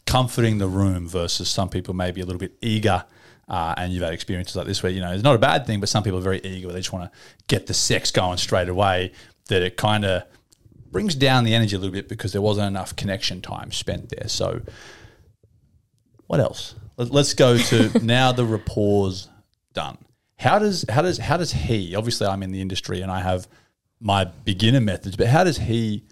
comforting 0.07 0.59
the 0.59 0.67
room. 0.67 1.09
Versus 1.09 1.49
some 1.49 1.69
people 1.69 1.95
maybe 1.95 2.21
a 2.21 2.27
little 2.27 2.41
bit 2.41 2.55
eager. 2.61 3.05
Uh, 3.49 3.75
and 3.77 3.93
you've 3.93 4.03
had 4.03 4.13
experiences 4.15 4.57
like 4.57 4.67
this 4.67 4.83
where 4.83 4.91
you 4.93 5.01
know 5.01 5.13
it's 5.13 5.23
not 5.23 5.35
a 5.35 5.39
bad 5.39 5.67
thing, 5.67 5.79
but 5.81 5.89
some 5.89 6.03
people 6.03 6.19
are 6.19 6.23
very 6.23 6.41
eager 6.41 6.69
they 6.69 6.79
just 6.79 6.93
want 6.93 7.11
to 7.11 7.19
get 7.49 7.67
the 7.67 7.75
sex 7.75 8.11
going 8.11 8.39
straight 8.39 8.69
away. 8.69 9.13
That 9.49 9.63
it 9.63 9.77
kind 9.77 10.05
of 10.05 10.23
brings 10.91 11.15
down 11.15 11.45
the 11.45 11.55
energy 11.55 11.77
a 11.77 11.79
little 11.79 11.93
bit 11.93 12.09
because 12.09 12.33
there 12.33 12.43
wasn't 12.43 12.67
enough 12.67 12.97
connection 12.97 13.43
time 13.43 13.71
spent 13.73 14.09
there. 14.09 14.29
So 14.29 14.63
what 16.27 16.41
else? 16.41 16.75
Let- 16.97 17.11
Let's 17.11 17.35
go 17.35 17.59
to 17.59 17.99
now 18.05 18.33
the 18.33 18.45
rapport's 18.45 19.29
done. 19.73 19.99
How 20.39 20.59
does 20.59 20.85
how 20.89 21.03
does 21.03 21.19
how 21.19 21.37
does 21.37 21.53
he? 21.53 21.95
Obviously, 21.95 22.27
I'm 22.27 22.43
in 22.43 22.53
the 22.53 22.61
industry 22.61 23.01
and 23.01 23.11
I 23.11 23.21
have 23.21 23.49
my 24.01 24.25
beginner 24.25 24.81
methods, 24.81 25.17
but 25.17 25.29
how 25.29 25.45
does 25.45 25.59
he 25.59 26.05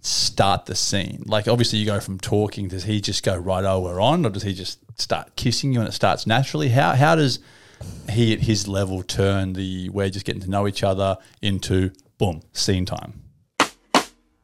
start 0.00 0.66
the 0.66 0.74
scene? 0.74 1.24
Like, 1.26 1.48
obviously, 1.48 1.78
you 1.78 1.86
go 1.86 2.00
from 2.00 2.18
talking. 2.18 2.68
Does 2.68 2.84
he 2.84 3.00
just 3.00 3.22
go 3.22 3.36
right? 3.36 3.64
Oh, 3.64 3.80
we're 3.80 4.00
on, 4.00 4.26
or 4.26 4.30
does 4.30 4.42
he 4.42 4.52
just 4.52 4.78
start 5.00 5.36
kissing 5.36 5.72
you 5.72 5.80
and 5.80 5.88
it 5.88 5.92
starts 5.92 6.26
naturally? 6.26 6.68
How 6.68 6.94
how 6.94 7.14
does 7.16 7.38
he 8.10 8.32
at 8.32 8.40
his 8.40 8.68
level 8.68 9.02
turn 9.02 9.52
the 9.52 9.88
we're 9.90 10.10
just 10.10 10.24
getting 10.24 10.42
to 10.42 10.50
know 10.50 10.66
each 10.66 10.82
other 10.82 11.18
into 11.42 11.90
boom 12.18 12.42
scene 12.52 12.84
time? 12.84 13.22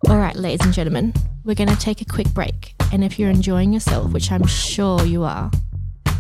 All 0.09 0.19
right, 0.19 0.35
ladies 0.35 0.65
and 0.67 0.75
gentlemen, 0.75 1.15
we're 1.45 1.55
going 1.55 1.69
to 1.69 1.77
take 1.77 2.01
a 2.01 2.05
quick 2.05 2.29
break. 2.35 2.75
And 2.93 3.05
if 3.05 3.19
you're 3.19 3.31
enjoying 3.31 3.73
yourself, 3.73 4.13
which 4.13 4.33
I'm 4.33 4.47
sure 4.47 5.05
you 5.05 5.23
are, 5.23 5.51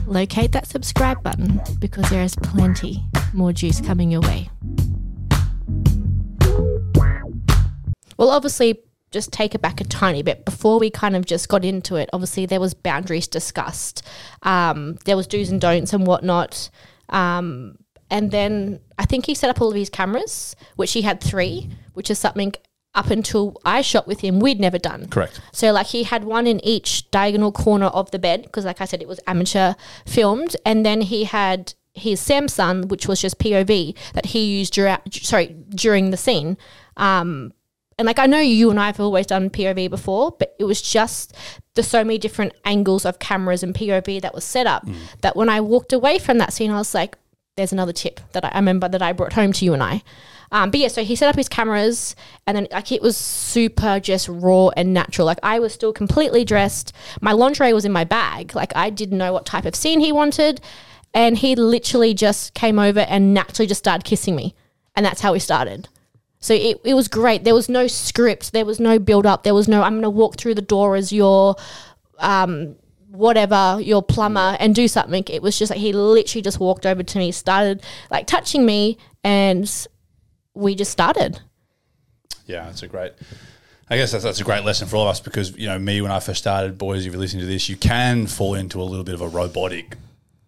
locate 0.06 0.52
that 0.52 0.66
subscribe 0.66 1.22
button 1.22 1.60
because 1.78 2.08
there 2.10 2.22
is 2.22 2.36
plenty 2.36 3.02
more 3.32 3.52
juice 3.52 3.80
coming 3.80 4.10
your 4.10 4.20
way. 4.20 4.48
Well, 8.16 8.30
obviously, 8.30 8.80
just 9.10 9.32
take 9.32 9.54
it 9.54 9.60
back 9.60 9.80
a 9.80 9.84
tiny 9.84 10.22
bit 10.22 10.44
before 10.44 10.78
we 10.78 10.90
kind 10.90 11.16
of 11.16 11.26
just 11.26 11.48
got 11.48 11.64
into 11.64 11.96
it. 11.96 12.08
Obviously, 12.12 12.46
there 12.46 12.60
was 12.60 12.74
boundaries 12.74 13.28
discussed. 13.28 14.02
Um, 14.42 14.96
there 15.04 15.16
was 15.16 15.26
do's 15.26 15.50
and 15.50 15.60
don'ts 15.60 15.92
and 15.92 16.06
whatnot. 16.06 16.70
Um, 17.08 17.76
and 18.10 18.30
then 18.30 18.80
I 18.98 19.04
think 19.04 19.26
he 19.26 19.34
set 19.34 19.50
up 19.50 19.60
all 19.60 19.68
of 19.68 19.74
his 19.74 19.90
cameras, 19.90 20.56
which 20.76 20.92
he 20.92 21.02
had 21.02 21.20
three, 21.20 21.70
which 21.94 22.10
is 22.10 22.18
something 22.18 22.52
up 22.94 23.10
until 23.10 23.56
I 23.64 23.80
shot 23.80 24.06
with 24.06 24.20
him 24.20 24.38
we'd 24.38 24.60
never 24.60 24.78
done. 24.78 25.08
Correct. 25.08 25.40
So 25.52 25.72
like 25.72 25.88
he 25.88 26.02
had 26.02 26.24
one 26.24 26.46
in 26.46 26.64
each 26.64 27.10
diagonal 27.10 27.52
corner 27.52 27.86
of 27.86 28.10
the 28.10 28.18
bed 28.18 28.42
because 28.42 28.64
like 28.64 28.80
I 28.80 28.84
said 28.84 29.00
it 29.00 29.08
was 29.08 29.20
amateur 29.26 29.74
filmed 30.06 30.56
and 30.66 30.84
then 30.84 31.00
he 31.00 31.24
had 31.24 31.74
his 31.94 32.20
Samsung 32.20 32.88
which 32.88 33.06
was 33.06 33.20
just 33.20 33.38
POV 33.38 33.96
that 34.14 34.26
he 34.26 34.58
used 34.58 34.74
during 34.74 34.98
sorry 35.10 35.56
during 35.70 36.10
the 36.10 36.16
scene. 36.16 36.58
Um, 36.96 37.52
and 37.98 38.06
like 38.06 38.18
I 38.18 38.26
know 38.26 38.40
you 38.40 38.70
and 38.70 38.80
I 38.80 38.86
have 38.86 39.00
always 39.00 39.26
done 39.26 39.48
POV 39.48 39.88
before, 39.88 40.34
but 40.38 40.54
it 40.58 40.64
was 40.64 40.82
just 40.82 41.34
the 41.74 41.82
so 41.82 42.04
many 42.04 42.18
different 42.18 42.52
angles 42.64 43.04
of 43.04 43.18
cameras 43.18 43.62
and 43.62 43.74
POV 43.74 44.20
that 44.20 44.34
was 44.34 44.44
set 44.44 44.66
up 44.66 44.86
that 45.20 45.36
when 45.36 45.48
I 45.48 45.60
walked 45.60 45.92
away 45.92 46.18
from 46.18 46.38
that 46.38 46.52
scene, 46.52 46.70
I 46.70 46.78
was 46.78 46.94
like, 46.94 47.16
"There's 47.56 47.72
another 47.72 47.92
tip 47.92 48.20
that 48.32 48.44
I, 48.44 48.48
I 48.48 48.56
remember 48.56 48.88
that 48.88 49.02
I 49.02 49.12
brought 49.12 49.34
home 49.34 49.52
to 49.52 49.64
you 49.64 49.72
and 49.72 49.82
I." 49.82 50.02
Um, 50.52 50.70
but 50.70 50.78
yeah, 50.78 50.88
so 50.88 51.02
he 51.02 51.16
set 51.16 51.28
up 51.28 51.34
his 51.34 51.48
cameras, 51.48 52.14
and 52.46 52.56
then 52.56 52.68
like 52.70 52.92
it 52.92 53.02
was 53.02 53.16
super 53.16 53.98
just 53.98 54.28
raw 54.28 54.68
and 54.76 54.94
natural. 54.94 55.26
Like 55.26 55.40
I 55.42 55.58
was 55.58 55.72
still 55.72 55.92
completely 55.92 56.44
dressed. 56.44 56.92
My 57.20 57.32
lingerie 57.32 57.72
was 57.72 57.84
in 57.84 57.92
my 57.92 58.04
bag. 58.04 58.54
Like 58.54 58.76
I 58.76 58.90
didn't 58.90 59.18
know 59.18 59.32
what 59.32 59.46
type 59.46 59.64
of 59.64 59.74
scene 59.74 59.98
he 59.98 60.12
wanted, 60.12 60.60
and 61.14 61.38
he 61.38 61.56
literally 61.56 62.14
just 62.14 62.54
came 62.54 62.78
over 62.78 63.00
and 63.00 63.34
naturally 63.34 63.66
just 63.66 63.80
started 63.80 64.04
kissing 64.04 64.36
me, 64.36 64.54
and 64.94 65.04
that's 65.04 65.22
how 65.22 65.32
we 65.32 65.40
started. 65.40 65.88
So 66.42 66.54
it, 66.54 66.80
it 66.84 66.94
was 66.94 67.06
great. 67.06 67.44
There 67.44 67.54
was 67.54 67.68
no 67.68 67.86
script. 67.86 68.52
There 68.52 68.66
was 68.66 68.80
no 68.80 68.98
build 68.98 69.26
up. 69.26 69.44
There 69.44 69.54
was 69.54 69.68
no, 69.68 69.82
I'm 69.82 69.92
going 69.92 70.02
to 70.02 70.10
walk 70.10 70.36
through 70.36 70.56
the 70.56 70.60
door 70.60 70.96
as 70.96 71.12
your, 71.12 71.54
um, 72.18 72.74
whatever, 73.10 73.78
your 73.80 74.02
plumber 74.02 74.56
and 74.58 74.74
do 74.74 74.88
something. 74.88 75.22
It 75.28 75.40
was 75.40 75.56
just 75.56 75.70
like 75.70 75.78
he 75.78 75.92
literally 75.92 76.42
just 76.42 76.58
walked 76.58 76.84
over 76.84 77.04
to 77.04 77.18
me, 77.18 77.30
started 77.30 77.84
like 78.10 78.26
touching 78.26 78.66
me, 78.66 78.98
and 79.22 79.86
we 80.54 80.74
just 80.74 80.90
started. 80.90 81.40
Yeah, 82.46 82.64
that's 82.64 82.82
a 82.82 82.88
great. 82.88 83.12
I 83.88 83.96
guess 83.96 84.12
that's, 84.12 84.24
that's 84.24 84.40
a 84.40 84.44
great 84.44 84.64
lesson 84.64 84.88
for 84.88 84.96
all 84.96 85.02
of 85.02 85.10
us 85.10 85.20
because 85.20 85.56
you 85.56 85.66
know 85.66 85.78
me 85.78 86.00
when 86.00 86.10
I 86.10 86.20
first 86.20 86.40
started, 86.40 86.78
boys. 86.78 87.04
If 87.04 87.12
you're 87.12 87.20
listening 87.20 87.42
to 87.42 87.46
this, 87.46 87.68
you 87.68 87.76
can 87.76 88.26
fall 88.26 88.54
into 88.54 88.80
a 88.80 88.84
little 88.84 89.04
bit 89.04 89.14
of 89.14 89.20
a 89.20 89.28
robotic. 89.28 89.96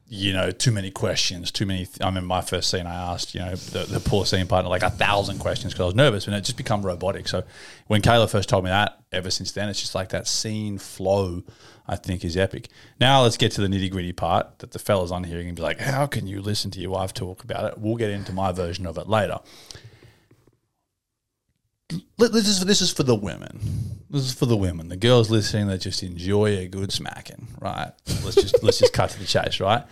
You 0.06 0.32
know, 0.32 0.50
too 0.50 0.70
many 0.70 0.90
questions, 0.90 1.50
too 1.50 1.66
many. 1.66 1.88
I 2.00 2.06
remember 2.06 2.26
my 2.26 2.42
first 2.42 2.70
scene. 2.70 2.86
I 2.86 3.12
asked, 3.12 3.34
you 3.34 3.40
know, 3.40 3.54
the, 3.54 3.84
the 3.84 4.00
poor 4.00 4.26
scene 4.26 4.46
partner 4.46 4.70
like 4.70 4.82
a 4.82 4.90
thousand 4.90 5.38
questions 5.38 5.72
because 5.72 5.82
I 5.82 5.86
was 5.86 5.94
nervous, 5.94 6.26
and 6.26 6.36
it 6.36 6.42
just 6.42 6.56
become 6.56 6.84
robotic. 6.84 7.26
So 7.26 7.42
when 7.86 8.02
Kayla 8.02 8.30
first 8.30 8.48
told 8.48 8.64
me 8.64 8.70
that, 8.70 8.98
ever 9.12 9.30
since 9.30 9.52
then, 9.52 9.68
it's 9.68 9.80
just 9.80 9.94
like 9.94 10.10
that 10.10 10.26
scene 10.26 10.78
flow. 10.78 11.42
I 11.86 11.96
think 11.96 12.24
is 12.24 12.34
epic. 12.34 12.70
Now 12.98 13.24
let's 13.24 13.36
get 13.36 13.52
to 13.52 13.60
the 13.60 13.66
nitty 13.66 13.90
gritty 13.90 14.14
part 14.14 14.60
that 14.60 14.70
the 14.70 14.78
fellas 14.78 15.10
on 15.10 15.24
here 15.24 15.42
can 15.42 15.54
be 15.54 15.60
like, 15.60 15.80
how 15.80 16.06
can 16.06 16.26
you 16.26 16.40
listen 16.40 16.70
to 16.70 16.80
your 16.80 16.92
wife 16.92 17.12
talk 17.12 17.44
about 17.44 17.70
it? 17.70 17.78
We'll 17.78 17.96
get 17.96 18.08
into 18.08 18.32
my 18.32 18.52
version 18.52 18.86
of 18.86 18.96
it 18.96 19.06
later 19.06 19.40
this 21.88 22.48
is 22.48 22.64
this 22.64 22.80
is 22.80 22.92
for 22.92 23.02
the 23.02 23.14
women. 23.14 23.60
This 24.10 24.22
is 24.22 24.34
for 24.34 24.46
the 24.46 24.56
women. 24.56 24.88
The 24.88 24.96
girls 24.96 25.30
listening 25.30 25.66
that 25.68 25.78
just 25.78 26.02
enjoy 26.02 26.58
a 26.58 26.66
good 26.66 26.92
smacking, 26.92 27.48
right? 27.60 27.92
Let's 28.24 28.36
just 28.36 28.62
let's 28.62 28.78
just 28.78 28.92
cut 28.92 29.10
to 29.10 29.18
the 29.18 29.26
chase, 29.26 29.60
right? 29.60 29.84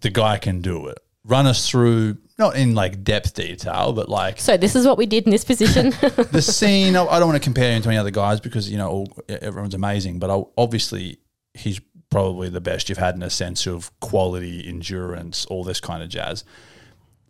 The 0.00 0.10
guy 0.10 0.38
can 0.38 0.60
do 0.60 0.86
it. 0.88 0.98
Run 1.24 1.46
us 1.46 1.68
through 1.68 2.18
not 2.38 2.56
in 2.56 2.74
like 2.74 3.04
depth 3.04 3.34
detail, 3.34 3.92
but 3.92 4.08
like 4.08 4.40
So 4.40 4.56
this 4.56 4.74
is 4.74 4.86
what 4.86 4.98
we 4.98 5.06
did 5.06 5.24
in 5.24 5.30
this 5.30 5.44
position. 5.44 5.90
the 6.32 6.42
scene. 6.42 6.96
I 6.96 7.18
don't 7.18 7.28
want 7.28 7.40
to 7.40 7.44
compare 7.44 7.72
him 7.72 7.82
to 7.82 7.88
any 7.88 7.98
other 7.98 8.10
guys 8.10 8.40
because 8.40 8.70
you 8.70 8.78
know 8.78 8.90
all, 8.90 9.18
everyone's 9.28 9.74
amazing, 9.74 10.18
but 10.18 10.30
I, 10.30 10.42
obviously 10.56 11.18
he's 11.54 11.80
probably 12.10 12.48
the 12.48 12.60
best 12.60 12.88
you've 12.88 12.98
had 12.98 13.14
in 13.14 13.22
a 13.22 13.30
sense 13.30 13.66
of 13.66 13.98
quality, 14.00 14.66
endurance, 14.66 15.46
all 15.46 15.64
this 15.64 15.80
kind 15.80 16.02
of 16.02 16.08
jazz. 16.08 16.44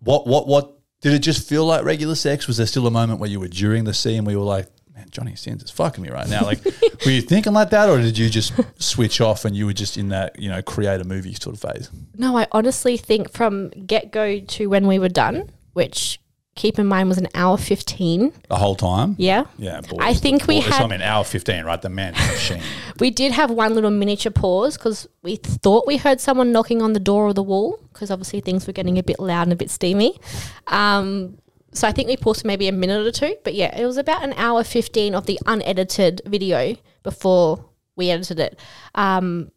What 0.00 0.26
what 0.26 0.46
what 0.46 0.79
did 1.00 1.14
it 1.14 1.20
just 1.20 1.48
feel 1.48 1.64
like 1.64 1.84
regular 1.84 2.14
sex? 2.14 2.46
Was 2.46 2.56
there 2.58 2.66
still 2.66 2.86
a 2.86 2.90
moment 2.90 3.20
where 3.20 3.30
you 3.30 3.40
were 3.40 3.48
during 3.48 3.84
the 3.84 3.94
scene 3.94 4.24
where 4.24 4.32
you 4.32 4.38
were 4.38 4.44
like, 4.44 4.68
man, 4.94 5.06
Johnny 5.10 5.34
Sins 5.34 5.62
is 5.62 5.70
fucking 5.70 6.02
me 6.02 6.10
right 6.10 6.28
now? 6.28 6.44
Like, 6.44 6.62
were 7.04 7.10
you 7.10 7.22
thinking 7.22 7.52
like 7.52 7.70
that, 7.70 7.88
or 7.88 7.98
did 7.98 8.18
you 8.18 8.28
just 8.28 8.52
switch 8.78 9.20
off 9.20 9.44
and 9.44 9.56
you 9.56 9.66
were 9.66 9.72
just 9.72 9.96
in 9.96 10.10
that, 10.10 10.38
you 10.38 10.50
know, 10.50 10.60
create 10.62 11.00
a 11.00 11.04
movie 11.04 11.34
sort 11.34 11.56
of 11.56 11.72
phase? 11.72 11.90
no, 12.16 12.36
I 12.36 12.46
honestly 12.52 12.96
think 12.96 13.30
from 13.30 13.70
get 13.70 14.12
go 14.12 14.40
to 14.40 14.66
when 14.68 14.86
we 14.86 14.98
were 14.98 15.08
done, 15.08 15.50
which 15.72 16.19
keep 16.60 16.78
in 16.78 16.86
mind 16.86 17.08
was 17.08 17.16
an 17.18 17.28
hour 17.34 17.56
15. 17.56 18.32
The 18.48 18.56
whole 18.56 18.76
time? 18.76 19.14
Yeah. 19.18 19.44
Yeah, 19.58 19.80
boys. 19.80 19.98
I 20.00 20.12
think 20.14 20.46
we 20.46 20.60
had- 20.60 20.82
I 20.82 20.86
mean, 20.86 21.00
hour 21.00 21.24
15, 21.24 21.64
right? 21.64 21.80
The 21.80 21.88
man 21.88 22.12
machine. 22.32 22.62
We 22.98 23.10
did 23.10 23.32
have 23.32 23.50
one 23.50 23.74
little 23.74 23.90
miniature 23.90 24.30
pause 24.32 24.76
because 24.76 25.08
we 25.22 25.36
thought 25.36 25.86
we 25.86 25.96
heard 25.96 26.20
someone 26.20 26.52
knocking 26.52 26.82
on 26.82 26.92
the 26.92 27.00
door 27.00 27.22
or 27.28 27.32
the 27.32 27.42
wall 27.42 27.78
because 27.92 28.10
obviously 28.10 28.40
things 28.40 28.66
were 28.66 28.74
getting 28.74 28.98
a 28.98 29.02
bit 29.02 29.18
loud 29.18 29.44
and 29.44 29.52
a 29.54 29.56
bit 29.56 29.70
steamy. 29.70 30.18
Um, 30.66 31.38
so 31.72 31.88
I 31.88 31.92
think 31.92 32.08
we 32.08 32.16
paused 32.16 32.42
for 32.42 32.46
maybe 32.46 32.68
a 32.68 32.72
minute 32.72 33.06
or 33.06 33.10
two. 33.12 33.36
But 33.44 33.54
yeah, 33.54 33.76
it 33.80 33.86
was 33.86 33.96
about 33.96 34.22
an 34.22 34.34
hour 34.34 34.62
15 34.62 35.14
of 35.14 35.24
the 35.26 35.38
unedited 35.46 36.20
video 36.26 36.76
before 37.02 37.64
we 37.96 38.10
edited 38.10 38.38
it. 38.40 38.58
Um, 38.94 39.50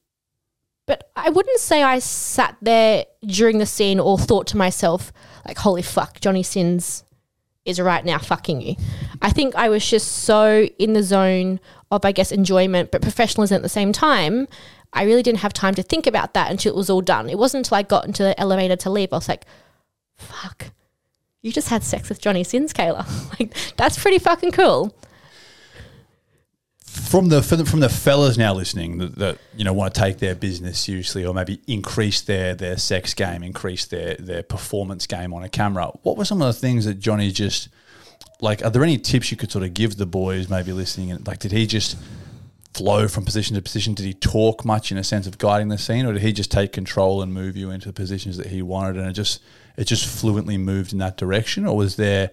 but 0.85 1.09
I 1.15 1.29
wouldn't 1.29 1.59
say 1.59 1.81
I 1.83 1.99
sat 1.99 2.57
there 2.61 3.05
during 3.25 3.57
the 3.57 3.65
scene 3.65 3.99
or 3.99 4.17
thought 4.17 4.47
to 4.47 4.57
myself, 4.57 5.13
like, 5.45 5.57
holy 5.57 5.81
fuck, 5.81 6.19
Johnny 6.19 6.43
Sins 6.43 7.03
is 7.65 7.79
right 7.79 8.03
now 8.03 8.17
fucking 8.17 8.61
you. 8.61 8.75
I 9.21 9.31
think 9.31 9.55
I 9.55 9.69
was 9.69 9.87
just 9.87 10.07
so 10.07 10.67
in 10.77 10.93
the 10.93 11.03
zone 11.03 11.59
of, 11.91 12.03
I 12.03 12.11
guess, 12.11 12.31
enjoyment, 12.31 12.91
but 12.91 13.01
professionalism 13.01 13.55
at 13.55 13.61
the 13.61 13.69
same 13.69 13.93
time. 13.93 14.47
I 14.91 15.03
really 15.03 15.23
didn't 15.23 15.39
have 15.39 15.53
time 15.53 15.73
to 15.75 15.83
think 15.83 16.05
about 16.05 16.33
that 16.33 16.51
until 16.51 16.73
it 16.73 16.75
was 16.75 16.89
all 16.89 17.01
done. 17.01 17.29
It 17.29 17.37
wasn't 17.37 17.65
until 17.65 17.77
I 17.77 17.83
got 17.83 18.05
into 18.05 18.21
the 18.23 18.39
elevator 18.39 18.75
to 18.75 18.89
leave. 18.89 19.11
I 19.11 19.17
was 19.17 19.29
like, 19.29 19.45
fuck, 20.17 20.71
you 21.41 21.51
just 21.51 21.69
had 21.69 21.83
sex 21.83 22.09
with 22.09 22.21
Johnny 22.21 22.43
Sins, 22.43 22.73
Kayla. 22.73 23.05
like, 23.39 23.53
that's 23.75 23.97
pretty 23.97 24.19
fucking 24.19 24.51
cool. 24.51 24.95
From 26.93 27.29
the 27.29 27.41
from 27.41 27.79
the, 27.79 27.89
fellas 27.89 28.37
now 28.37 28.53
listening 28.53 28.99
that, 28.99 29.15
that 29.15 29.37
you 29.57 29.63
know 29.63 29.73
want 29.73 29.93
to 29.93 29.99
take 29.99 30.19
their 30.19 30.35
business 30.35 30.79
seriously 30.79 31.25
or 31.25 31.33
maybe 31.33 31.59
increase 31.65 32.21
their 32.21 32.53
their 32.53 32.77
sex 32.77 33.15
game, 33.15 33.41
increase 33.41 33.85
their 33.85 34.15
their 34.15 34.43
performance 34.43 35.07
game 35.07 35.33
on 35.33 35.43
a 35.43 35.49
camera. 35.49 35.87
What 36.03 36.17
were 36.17 36.25
some 36.25 36.41
of 36.41 36.53
the 36.53 36.59
things 36.59 36.85
that 36.85 36.99
Johnny 36.99 37.31
just 37.31 37.69
like? 38.41 38.63
Are 38.63 38.69
there 38.69 38.83
any 38.83 38.99
tips 38.99 39.31
you 39.31 39.37
could 39.37 39.51
sort 39.51 39.63
of 39.63 39.73
give 39.73 39.97
the 39.97 40.05
boys 40.05 40.49
maybe 40.49 40.71
listening? 40.71 41.11
And 41.11 41.25
like, 41.25 41.39
did 41.39 41.51
he 41.51 41.65
just 41.65 41.97
flow 42.75 43.07
from 43.07 43.25
position 43.25 43.55
to 43.55 43.61
position? 43.63 43.95
Did 43.95 44.05
he 44.05 44.13
talk 44.13 44.63
much 44.63 44.91
in 44.91 44.97
a 44.99 45.03
sense 45.03 45.25
of 45.25 45.39
guiding 45.39 45.69
the 45.69 45.79
scene, 45.79 46.05
or 46.05 46.13
did 46.13 46.21
he 46.21 46.31
just 46.31 46.51
take 46.51 46.71
control 46.71 47.23
and 47.23 47.33
move 47.33 47.57
you 47.57 47.71
into 47.71 47.87
the 47.87 47.93
positions 47.93 48.37
that 48.37 48.47
he 48.47 48.61
wanted, 48.61 48.97
and 48.97 49.09
it 49.09 49.13
just 49.13 49.41
it 49.77 49.85
just 49.85 50.05
fluently 50.05 50.59
moved 50.59 50.93
in 50.93 50.99
that 50.99 51.17
direction, 51.17 51.65
or 51.65 51.75
was 51.75 51.95
there? 51.95 52.29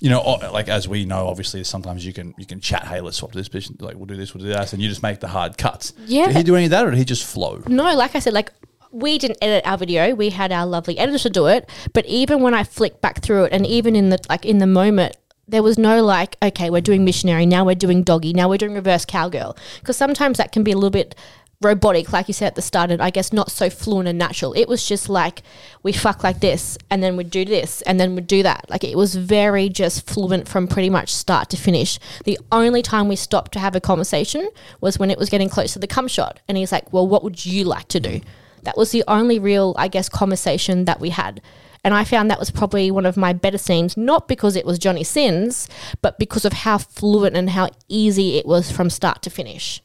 You 0.00 0.10
know, 0.10 0.22
like 0.52 0.68
as 0.68 0.88
we 0.88 1.04
know, 1.04 1.28
obviously 1.28 1.62
sometimes 1.64 2.06
you 2.06 2.12
can 2.12 2.34
you 2.38 2.46
can 2.46 2.60
chat. 2.60 2.86
Hey, 2.86 3.00
let's 3.00 3.18
swap 3.18 3.32
to 3.32 3.38
this 3.38 3.48
position. 3.48 3.76
Like 3.80 3.96
we'll 3.96 4.06
do 4.06 4.16
this, 4.16 4.34
we'll 4.34 4.44
do 4.44 4.50
that, 4.50 4.72
and 4.72 4.80
you 4.80 4.88
just 4.88 5.02
make 5.02 5.20
the 5.20 5.28
hard 5.28 5.58
cuts. 5.58 5.92
Yeah. 6.06 6.28
Did 6.28 6.36
he 6.36 6.42
do 6.42 6.56
any 6.56 6.64
of 6.64 6.70
that, 6.70 6.86
or 6.86 6.90
did 6.90 6.98
he 6.98 7.04
just 7.04 7.24
flow? 7.24 7.62
No, 7.66 7.94
like 7.94 8.14
I 8.14 8.18
said, 8.18 8.32
like 8.32 8.50
we 8.92 9.18
didn't 9.18 9.38
edit 9.42 9.66
our 9.66 9.76
video. 9.76 10.14
We 10.14 10.30
had 10.30 10.52
our 10.52 10.66
lovely 10.66 10.98
editor 10.98 11.28
do 11.28 11.46
it. 11.46 11.68
But 11.92 12.06
even 12.06 12.42
when 12.42 12.54
I 12.54 12.64
flicked 12.64 13.00
back 13.00 13.22
through 13.22 13.44
it, 13.44 13.52
and 13.52 13.66
even 13.66 13.94
in 13.94 14.08
the 14.08 14.18
like 14.28 14.44
in 14.44 14.58
the 14.58 14.66
moment, 14.66 15.16
there 15.46 15.62
was 15.62 15.78
no 15.78 16.02
like, 16.02 16.36
okay, 16.42 16.70
we're 16.70 16.80
doing 16.80 17.04
missionary 17.04 17.46
now. 17.46 17.64
We're 17.64 17.74
doing 17.74 18.02
doggy 18.02 18.32
now. 18.32 18.48
We're 18.48 18.58
doing 18.58 18.74
reverse 18.74 19.04
cowgirl. 19.04 19.56
Because 19.80 19.96
sometimes 19.96 20.38
that 20.38 20.52
can 20.52 20.62
be 20.62 20.72
a 20.72 20.76
little 20.76 20.90
bit 20.90 21.14
robotic, 21.60 22.10
like 22.12 22.26
you 22.26 22.34
said 22.34 22.48
at 22.48 22.54
the 22.54 22.62
start, 22.62 22.90
and 22.90 23.02
I 23.02 23.10
guess 23.10 23.32
not 23.32 23.50
so 23.50 23.68
fluent 23.68 24.08
and 24.08 24.18
natural. 24.18 24.54
It 24.54 24.66
was 24.66 24.86
just 24.86 25.08
like 25.08 25.42
we 25.82 25.92
fuck 25.92 26.24
like 26.24 26.40
this, 26.40 26.78
and 26.90 27.02
then 27.02 27.16
we'd 27.16 27.30
do 27.30 27.44
this, 27.44 27.82
and 27.82 28.00
then 28.00 28.14
we'd 28.14 28.26
do 28.26 28.42
that. 28.42 28.64
Like 28.70 28.84
it 28.84 28.96
was 28.96 29.14
very 29.14 29.68
just 29.68 30.06
fluent 30.06 30.48
from 30.48 30.66
pretty 30.66 30.90
much 30.90 31.14
start 31.14 31.50
to 31.50 31.56
finish. 31.56 31.98
The 32.24 32.38
only 32.50 32.82
time 32.82 33.08
we 33.08 33.16
stopped 33.16 33.52
to 33.52 33.58
have 33.58 33.76
a 33.76 33.80
conversation 33.80 34.48
was 34.80 34.98
when 34.98 35.10
it 35.10 35.18
was 35.18 35.28
getting 35.28 35.50
close 35.50 35.74
to 35.74 35.78
the 35.78 35.86
cum 35.86 36.08
shot, 36.08 36.40
and 36.48 36.56
he's 36.56 36.72
like, 36.72 36.92
"Well, 36.92 37.06
what 37.06 37.22
would 37.22 37.44
you 37.44 37.64
like 37.64 37.88
to 37.88 38.00
do?" 38.00 38.20
That 38.62 38.76
was 38.76 38.90
the 38.90 39.04
only 39.06 39.38
real, 39.38 39.74
I 39.78 39.88
guess, 39.88 40.08
conversation 40.08 40.84
that 40.86 41.00
we 41.00 41.10
had. 41.10 41.40
And 41.82 41.94
I 41.94 42.04
found 42.04 42.30
that 42.30 42.38
was 42.38 42.50
probably 42.50 42.90
one 42.90 43.06
of 43.06 43.16
my 43.16 43.32
better 43.32 43.56
scenes, 43.56 43.96
not 43.96 44.28
because 44.28 44.54
it 44.54 44.66
was 44.66 44.78
Johnny 44.78 45.02
Sins, 45.02 45.66
but 46.02 46.18
because 46.18 46.44
of 46.44 46.52
how 46.52 46.76
fluent 46.76 47.36
and 47.36 47.50
how 47.50 47.70
easy 47.88 48.36
it 48.36 48.44
was 48.44 48.70
from 48.70 48.90
start 48.90 49.22
to 49.22 49.30
finish. 49.30 49.82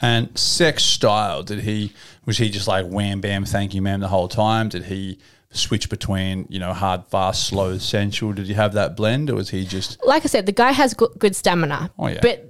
And 0.00 0.36
sex 0.38 0.84
style, 0.84 1.42
did 1.42 1.60
he 1.60 1.92
was 2.24 2.38
he 2.38 2.50
just 2.50 2.68
like 2.68 2.86
wham 2.86 3.20
bam, 3.20 3.44
thank 3.44 3.74
you, 3.74 3.82
ma'am, 3.82 4.00
the 4.00 4.08
whole 4.08 4.28
time? 4.28 4.68
Did 4.68 4.84
he 4.84 5.18
switch 5.50 5.88
between 5.88 6.46
you 6.48 6.58
know 6.58 6.72
hard, 6.72 7.06
fast, 7.06 7.46
slow, 7.48 7.78
sensual? 7.78 8.32
Did 8.32 8.46
you 8.46 8.54
have 8.54 8.74
that 8.74 8.96
blend, 8.96 9.30
or 9.30 9.34
was 9.34 9.50
he 9.50 9.64
just 9.64 10.04
Like 10.04 10.24
I 10.24 10.28
said, 10.28 10.46
the 10.46 10.52
guy 10.52 10.72
has 10.72 10.94
good, 10.94 11.10
good 11.18 11.34
stamina. 11.34 11.90
Oh, 11.98 12.06
yeah. 12.06 12.20
But 12.22 12.48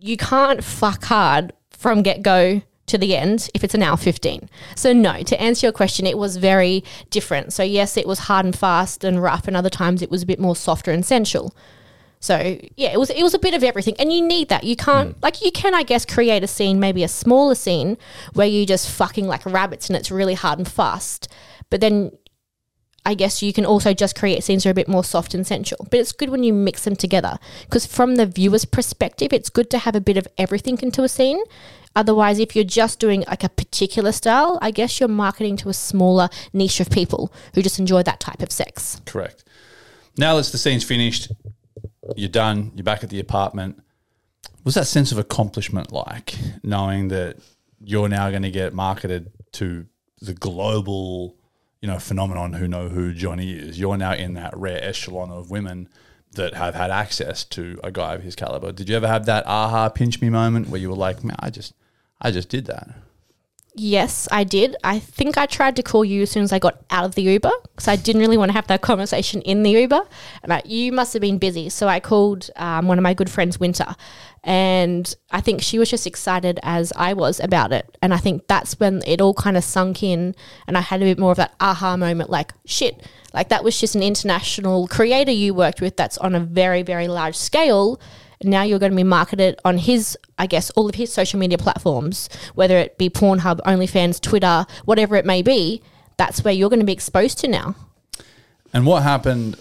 you 0.00 0.16
can't 0.16 0.64
fuck 0.64 1.04
hard 1.04 1.52
from 1.70 2.02
get 2.02 2.22
go 2.22 2.62
to 2.86 2.98
the 2.98 3.14
end 3.14 3.50
if 3.54 3.62
it's 3.62 3.74
an 3.74 3.82
hour 3.82 3.96
15. 3.96 4.48
So, 4.74 4.92
no, 4.92 5.22
to 5.22 5.40
answer 5.40 5.66
your 5.66 5.72
question, 5.72 6.06
it 6.06 6.18
was 6.18 6.38
very 6.38 6.82
different. 7.10 7.52
So, 7.52 7.62
yes, 7.62 7.96
it 7.96 8.06
was 8.06 8.20
hard 8.20 8.46
and 8.46 8.58
fast 8.58 9.04
and 9.04 9.22
rough, 9.22 9.46
and 9.46 9.56
other 9.56 9.70
times 9.70 10.02
it 10.02 10.10
was 10.10 10.22
a 10.22 10.26
bit 10.26 10.40
more 10.40 10.56
softer 10.56 10.90
and 10.90 11.04
sensual. 11.04 11.54
So 12.20 12.58
yeah, 12.76 12.90
it 12.92 12.98
was 12.98 13.10
it 13.10 13.22
was 13.22 13.34
a 13.34 13.38
bit 13.38 13.54
of 13.54 13.62
everything, 13.62 13.94
and 13.98 14.12
you 14.12 14.22
need 14.22 14.48
that. 14.48 14.64
You 14.64 14.76
can't 14.76 15.16
mm. 15.16 15.22
like 15.22 15.42
you 15.42 15.52
can 15.52 15.74
I 15.74 15.82
guess 15.82 16.04
create 16.04 16.42
a 16.42 16.48
scene, 16.48 16.80
maybe 16.80 17.04
a 17.04 17.08
smaller 17.08 17.54
scene 17.54 17.96
where 18.32 18.46
you 18.46 18.66
just 18.66 18.90
fucking 18.90 19.26
like 19.26 19.46
rabbits 19.46 19.88
and 19.88 19.96
it's 19.96 20.10
really 20.10 20.34
hard 20.34 20.58
and 20.58 20.68
fast. 20.68 21.28
But 21.70 21.80
then 21.80 22.12
I 23.06 23.14
guess 23.14 23.42
you 23.42 23.52
can 23.52 23.64
also 23.64 23.94
just 23.94 24.16
create 24.16 24.44
scenes 24.44 24.64
that 24.64 24.68
are 24.68 24.72
a 24.72 24.74
bit 24.74 24.88
more 24.88 25.04
soft 25.04 25.32
and 25.32 25.46
sensual. 25.46 25.86
But 25.90 26.00
it's 26.00 26.12
good 26.12 26.28
when 26.28 26.42
you 26.42 26.52
mix 26.52 26.84
them 26.84 26.96
together 26.96 27.38
because 27.62 27.86
from 27.86 28.16
the 28.16 28.26
viewer's 28.26 28.64
perspective, 28.64 29.32
it's 29.32 29.48
good 29.48 29.70
to 29.70 29.78
have 29.78 29.96
a 29.96 30.00
bit 30.00 30.16
of 30.16 30.28
everything 30.36 30.78
into 30.82 31.02
a 31.02 31.08
scene. 31.08 31.40
Otherwise, 31.96 32.38
if 32.38 32.54
you're 32.54 32.64
just 32.64 33.00
doing 33.00 33.24
like 33.26 33.42
a 33.42 33.48
particular 33.48 34.12
style, 34.12 34.58
I 34.60 34.70
guess 34.70 35.00
you're 35.00 35.08
marketing 35.08 35.56
to 35.58 35.68
a 35.68 35.74
smaller 35.74 36.28
niche 36.52 36.80
of 36.80 36.90
people 36.90 37.32
who 37.54 37.62
just 37.62 37.78
enjoy 37.78 38.02
that 38.02 38.20
type 38.20 38.42
of 38.42 38.52
sex. 38.52 39.00
correct? 39.06 39.42
Now 40.18 40.36
that 40.36 40.46
the 40.46 40.58
scene's 40.58 40.84
finished, 40.84 41.32
you're 42.16 42.28
done. 42.28 42.72
You're 42.74 42.84
back 42.84 43.04
at 43.04 43.10
the 43.10 43.20
apartment. 43.20 43.82
Was 44.64 44.74
that 44.74 44.86
sense 44.86 45.12
of 45.12 45.18
accomplishment 45.18 45.92
like 45.92 46.36
knowing 46.62 47.08
that 47.08 47.38
you're 47.80 48.08
now 48.08 48.30
going 48.30 48.42
to 48.42 48.50
get 48.50 48.74
marketed 48.74 49.30
to 49.52 49.86
the 50.20 50.34
global, 50.34 51.36
you 51.80 51.88
know, 51.88 51.98
phenomenon 51.98 52.54
who 52.54 52.68
know 52.68 52.88
who 52.88 53.14
Johnny 53.14 53.52
is? 53.52 53.78
You're 53.78 53.96
now 53.96 54.14
in 54.14 54.34
that 54.34 54.56
rare 54.56 54.82
echelon 54.82 55.30
of 55.30 55.50
women 55.50 55.88
that 56.32 56.54
have 56.54 56.74
had 56.74 56.90
access 56.90 57.44
to 57.44 57.78
a 57.82 57.90
guy 57.90 58.14
of 58.14 58.22
his 58.22 58.36
caliber. 58.36 58.72
Did 58.72 58.88
you 58.88 58.96
ever 58.96 59.08
have 59.08 59.26
that 59.26 59.46
aha 59.46 59.88
pinch 59.88 60.20
me 60.20 60.28
moment 60.28 60.68
where 60.68 60.80
you 60.80 60.90
were 60.90 60.96
like, 60.96 61.24
man, 61.24 61.36
I 61.38 61.50
just, 61.50 61.74
I 62.20 62.30
just 62.30 62.48
did 62.48 62.66
that? 62.66 62.88
Yes, 63.78 64.26
I 64.32 64.42
did. 64.42 64.74
I 64.82 64.98
think 64.98 65.38
I 65.38 65.46
tried 65.46 65.76
to 65.76 65.84
call 65.84 66.04
you 66.04 66.22
as 66.22 66.32
soon 66.32 66.42
as 66.42 66.52
I 66.52 66.58
got 66.58 66.82
out 66.90 67.04
of 67.04 67.14
the 67.14 67.22
Uber 67.22 67.52
because 67.62 67.86
I 67.86 67.94
didn't 67.94 68.20
really 68.20 68.36
want 68.36 68.48
to 68.48 68.54
have 68.54 68.66
that 68.66 68.80
conversation 68.80 69.40
in 69.42 69.62
the 69.62 69.70
Uber. 69.70 70.00
And 70.42 70.52
I, 70.52 70.62
you 70.64 70.90
must 70.90 71.12
have 71.12 71.22
been 71.22 71.38
busy. 71.38 71.68
So 71.68 71.86
I 71.86 72.00
called 72.00 72.50
um, 72.56 72.88
one 72.88 72.98
of 72.98 73.04
my 73.04 73.14
good 73.14 73.30
friends, 73.30 73.60
Winter, 73.60 73.94
and 74.42 75.14
I 75.30 75.40
think 75.40 75.62
she 75.62 75.78
was 75.78 75.88
just 75.88 76.08
excited 76.08 76.58
as 76.64 76.92
I 76.96 77.12
was 77.12 77.38
about 77.38 77.72
it. 77.72 77.96
And 78.02 78.12
I 78.12 78.16
think 78.16 78.48
that's 78.48 78.80
when 78.80 79.00
it 79.06 79.20
all 79.20 79.34
kind 79.34 79.56
of 79.56 79.62
sunk 79.62 80.02
in 80.02 80.34
and 80.66 80.76
I 80.76 80.80
had 80.80 81.00
a 81.00 81.04
bit 81.04 81.18
more 81.18 81.30
of 81.30 81.36
that 81.36 81.54
aha 81.60 81.96
moment 81.96 82.30
like, 82.30 82.52
shit, 82.66 83.06
like 83.32 83.48
that 83.50 83.62
was 83.62 83.78
just 83.78 83.94
an 83.94 84.02
international 84.02 84.88
creator 84.88 85.30
you 85.30 85.54
worked 85.54 85.80
with 85.80 85.96
that's 85.96 86.18
on 86.18 86.34
a 86.34 86.40
very, 86.40 86.82
very 86.82 87.06
large 87.06 87.36
scale 87.36 88.00
now 88.42 88.62
you're 88.62 88.78
going 88.78 88.92
to 88.92 88.96
be 88.96 89.04
marketed 89.04 89.58
on 89.64 89.78
his, 89.78 90.16
I 90.38 90.46
guess, 90.46 90.70
all 90.70 90.88
of 90.88 90.94
his 90.94 91.12
social 91.12 91.38
media 91.38 91.58
platforms, 91.58 92.28
whether 92.54 92.78
it 92.78 92.98
be 92.98 93.10
Pornhub, 93.10 93.60
OnlyFans, 93.62 94.20
Twitter, 94.20 94.66
whatever 94.84 95.16
it 95.16 95.26
may 95.26 95.42
be. 95.42 95.82
That's 96.16 96.42
where 96.44 96.54
you're 96.54 96.70
going 96.70 96.80
to 96.80 96.86
be 96.86 96.92
exposed 96.92 97.38
to 97.38 97.48
now. 97.48 97.74
And 98.72 98.84
what 98.86 99.02
happened, 99.02 99.56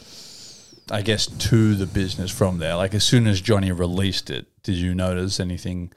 I 0.92 1.02
guess, 1.02 1.28
to 1.28 1.76
the 1.76 1.86
business 1.86 2.32
from 2.32 2.58
there? 2.58 2.76
Like, 2.76 2.94
as 2.94 3.04
soon 3.04 3.28
as 3.28 3.42
Johnny 3.42 3.72
released 3.72 4.30
it, 4.30 4.48
did 4.64 4.76
you 4.76 4.94
notice 4.94 5.40
anything 5.40 5.92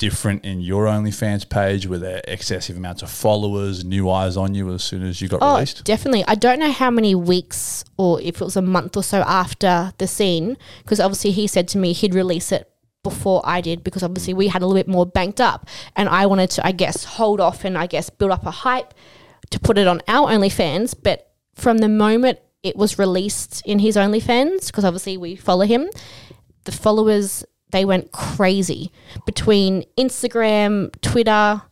different 0.00 0.44
in 0.44 0.60
your 0.60 0.86
OnlyFans 0.86 1.48
page? 1.48 1.86
Were 1.86 1.98
there 1.98 2.20
excessive 2.26 2.76
amounts 2.76 3.02
of 3.02 3.10
followers, 3.10 3.84
new 3.84 4.10
eyes 4.10 4.36
on 4.36 4.54
you 4.54 4.72
as 4.72 4.82
soon 4.82 5.04
as 5.04 5.20
you 5.20 5.28
got 5.28 5.38
Oh, 5.40 5.54
released? 5.54 5.84
definitely. 5.84 6.24
I 6.26 6.34
don't 6.34 6.58
know 6.58 6.72
how 6.72 6.90
many 6.90 7.14
weeks 7.14 7.84
or 7.96 8.20
if 8.20 8.40
it 8.40 8.44
was 8.44 8.56
a 8.56 8.62
month 8.62 8.96
or 8.96 9.04
so 9.04 9.20
after 9.20 9.92
the 9.98 10.08
scene, 10.08 10.56
because 10.82 10.98
obviously 10.98 11.30
he 11.30 11.46
said 11.46 11.68
to 11.68 11.78
me 11.78 11.92
he'd 11.92 12.14
release 12.14 12.50
it 12.50 12.66
before 13.02 13.40
I 13.44 13.60
did, 13.60 13.84
because 13.84 14.02
obviously 14.02 14.34
we 14.34 14.48
had 14.48 14.62
a 14.62 14.66
little 14.66 14.78
bit 14.82 14.88
more 14.88 15.06
banked 15.06 15.40
up, 15.40 15.68
and 15.96 16.08
I 16.08 16.26
wanted 16.26 16.50
to, 16.50 16.66
I 16.66 16.72
guess, 16.72 17.04
hold 17.04 17.40
off 17.40 17.64
and 17.64 17.78
I 17.78 17.86
guess 17.86 18.10
build 18.10 18.30
up 18.32 18.44
a 18.44 18.50
hype 18.50 18.92
to 19.50 19.60
put 19.60 19.78
it 19.78 19.86
on 19.86 20.00
our 20.08 20.28
OnlyFans. 20.28 20.94
But 21.02 21.30
from 21.54 21.78
the 21.78 21.88
moment 21.88 22.38
it 22.62 22.76
was 22.76 22.98
released 22.98 23.62
in 23.64 23.78
his 23.78 23.96
OnlyFans, 23.96 24.66
because 24.66 24.84
obviously 24.84 25.16
we 25.16 25.36
follow 25.36 25.64
him, 25.64 25.88
the 26.64 26.72
followers 26.72 27.44
they 27.70 27.84
went 27.84 28.12
crazy 28.12 28.92
between 29.26 29.84
Instagram, 29.96 30.92
Twitter, 31.00 31.62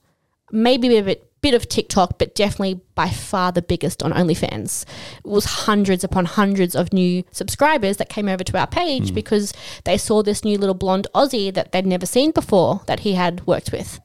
maybe 0.50 0.96
a 0.96 1.02
bit 1.02 1.24
bit 1.40 1.54
of 1.54 1.68
TikTok, 1.68 2.18
but 2.18 2.34
definitely 2.34 2.80
by 2.94 3.08
far 3.08 3.52
the 3.52 3.62
biggest 3.62 4.02
on 4.02 4.12
OnlyFans. 4.12 4.84
It 5.18 5.28
was 5.28 5.44
hundreds 5.44 6.02
upon 6.02 6.24
hundreds 6.24 6.74
of 6.74 6.92
new 6.92 7.22
subscribers 7.30 7.98
that 7.98 8.08
came 8.08 8.28
over 8.28 8.42
to 8.42 8.58
our 8.58 8.66
page 8.66 9.10
hmm. 9.10 9.14
because 9.14 9.52
they 9.84 9.96
saw 9.96 10.22
this 10.22 10.44
new 10.44 10.58
little 10.58 10.74
blonde 10.74 11.06
Aussie 11.14 11.54
that 11.54 11.72
they'd 11.72 11.86
never 11.86 12.06
seen 12.06 12.32
before 12.32 12.82
that 12.86 13.00
he 13.00 13.14
had 13.14 13.46
worked 13.46 13.72
with. 13.72 14.00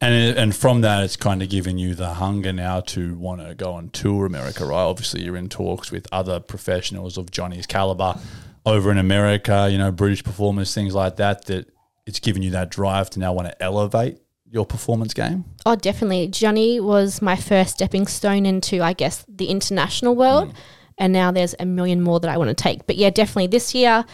And 0.00 0.36
uh, 0.36 0.40
and 0.40 0.54
from 0.54 0.82
that, 0.82 1.02
it's 1.02 1.16
kind 1.16 1.42
of 1.42 1.48
given 1.48 1.78
you 1.78 1.94
the 1.94 2.14
hunger 2.14 2.52
now 2.52 2.80
to 2.80 3.14
want 3.14 3.40
to 3.46 3.54
go 3.54 3.72
on 3.72 3.90
tour 3.90 4.26
America, 4.26 4.66
right? 4.66 4.82
Obviously, 4.82 5.22
you're 5.22 5.36
in 5.36 5.48
talks 5.48 5.90
with 5.90 6.06
other 6.12 6.40
professionals 6.40 7.16
of 7.16 7.30
Johnny's 7.30 7.66
caliber 7.66 8.18
over 8.66 8.90
in 8.90 8.98
America, 8.98 9.68
you 9.70 9.78
know, 9.78 9.90
British 9.90 10.24
performers, 10.24 10.74
things 10.74 10.94
like 10.94 11.16
that. 11.16 11.46
That 11.46 11.68
it's 12.06 12.20
given 12.20 12.42
you 12.42 12.50
that 12.50 12.70
drive 12.70 13.10
to 13.10 13.18
now 13.18 13.32
want 13.32 13.48
to 13.48 13.62
elevate 13.62 14.18
your 14.50 14.64
performance 14.64 15.14
game. 15.14 15.44
Oh, 15.66 15.74
definitely. 15.74 16.28
Johnny 16.28 16.78
was 16.78 17.20
my 17.20 17.36
first 17.36 17.74
stepping 17.74 18.06
stone 18.06 18.46
into, 18.46 18.82
I 18.82 18.92
guess, 18.92 19.24
the 19.28 19.46
international 19.46 20.14
world. 20.14 20.50
Mm. 20.50 20.56
And 20.96 21.12
now 21.12 21.32
there's 21.32 21.56
a 21.58 21.66
million 21.66 22.00
more 22.00 22.20
that 22.20 22.30
I 22.30 22.38
want 22.38 22.48
to 22.48 22.54
take. 22.54 22.86
But 22.86 22.96
yeah, 22.96 23.10
definitely 23.10 23.48
this 23.48 23.74
year, 23.74 24.04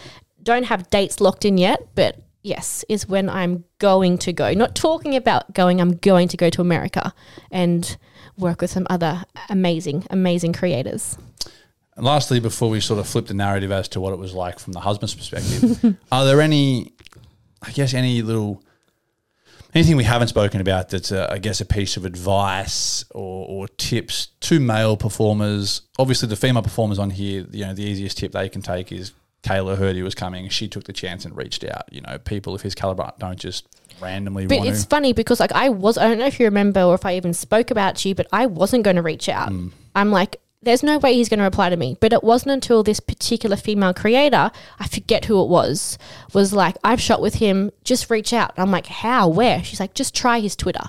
don't 0.43 0.65
have 0.65 0.89
dates 0.89 1.21
locked 1.21 1.45
in 1.45 1.59
yet, 1.59 1.89
but 1.95 2.17
yes, 2.43 2.87
is 2.89 3.07
when 3.07 3.29
I'm 3.29 3.65
going 3.79 4.17
to 4.19 4.33
go. 4.33 4.55
Not 4.55 4.75
talking 4.75 5.15
about 5.15 5.53
going, 5.53 5.79
I'm 5.81 5.97
going 5.97 6.29
to 6.29 6.39
go 6.39 6.49
to 6.49 6.63
America 6.63 7.13
and 7.51 7.99
work 8.39 8.63
with 8.63 8.71
some 8.71 8.87
other 8.89 9.25
amazing, 9.51 10.07
amazing 10.11 10.55
creators. 10.55 11.19
And 11.97 12.05
lastly, 12.07 12.41
before 12.41 12.71
we 12.71 12.81
sort 12.81 13.01
of 13.01 13.09
flip 13.09 13.27
the 13.27 13.35
narrative 13.35 13.71
as 13.73 13.89
to 13.89 14.01
what 14.01 14.13
it 14.13 14.19
was 14.19 14.33
like 14.33 14.59
from 14.59 14.73
the 14.73 14.81
husband's 14.81 15.15
perspective, 15.15 15.97
are 16.13 16.25
there 16.25 16.41
any, 16.41 16.93
I 17.63 17.71
guess, 17.73 17.95
any 17.95 18.23
little 18.23 18.63
anything 19.75 19.97
we 19.97 20.05
haven't 20.05 20.29
spoken 20.29 20.61
about 20.61 20.89
that's, 20.89 21.13
a, 21.13 21.31
I 21.33 21.39
guess, 21.39 21.61
a 21.61 21.65
piece 21.65 21.97
of 21.97 22.05
advice 22.05 23.05
or, 23.11 23.47
or 23.49 23.69
tips 23.69 24.29
to 24.41 24.61
male 24.61 24.97
performers? 24.97 25.83
Obviously, 25.99 26.29
the 26.29 26.37
female 26.37 26.63
performers 26.63 26.99
on 26.99 27.11
here, 27.11 27.47
you 27.51 27.67
know, 27.67 27.75
the 27.75 27.85
easiest 27.85 28.19
tip 28.19 28.33
they 28.33 28.49
can 28.49 28.63
take 28.63 28.93
is 28.93 29.13
Kayla 29.43 29.77
heard 29.77 29.97
he 29.97 30.03
was 30.03 30.15
coming. 30.15 30.49
She 30.49 30.69
took 30.69 30.85
the 30.85 30.93
chance 30.93 31.25
and 31.25 31.37
reached 31.37 31.65
out. 31.65 31.93
You 31.93 32.01
know, 32.03 32.19
people 32.19 32.55
of 32.55 32.63
his 32.63 32.75
caliber 32.75 33.11
don't 33.19 33.39
just 33.39 33.67
randomly 34.01 34.47
But 34.47 34.67
it's 34.67 34.83
to. 34.85 34.89
funny 34.89 35.13
because 35.13 35.41
like 35.41 35.53
I 35.53 35.69
was 35.69 35.99
I 35.99 36.09
don't 36.09 36.19
know 36.19 36.27
if 36.27 36.39
you 36.39 36.47
remember 36.47 36.83
or 36.83 36.95
if 36.95 37.05
I 37.05 37.17
even 37.17 37.33
spoke 37.33 37.71
about 37.71 38.05
you, 38.05 38.15
but 38.15 38.27
I 38.33 38.47
wasn't 38.47 38.85
going 38.85 38.97
to 38.97 39.03
reach 39.03 39.29
out. 39.29 39.51
Mm. 39.51 39.73
I'm 39.95 40.11
like, 40.11 40.41
there's 40.63 40.83
no 40.83 40.99
way 40.99 41.15
he's 41.15 41.29
going 41.29 41.39
to 41.39 41.45
reply 41.45 41.71
to 41.71 41.77
me. 41.77 41.97
But 42.01 42.13
it 42.13 42.23
wasn't 42.23 42.53
until 42.53 42.83
this 42.83 43.01
particular 43.01 43.57
female 43.57 43.95
creator, 43.95 44.51
I 44.79 44.89
forget 44.89 45.25
who 45.25 45.43
it 45.43 45.49
was, 45.49 45.97
was 46.35 46.53
like, 46.53 46.77
I've 46.85 47.01
shot 47.01 47.23
with 47.23 47.35
him, 47.37 47.71
just 47.85 48.11
reach 48.11 48.33
out. 48.33 48.53
I'm 48.59 48.71
like, 48.71 48.87
how? 48.87 49.29
Where? 49.29 49.65
She's 49.65 49.81
like, 49.81 49.95
just 49.95 50.15
try 50.15 50.41
his 50.41 50.55
Twitter. 50.57 50.85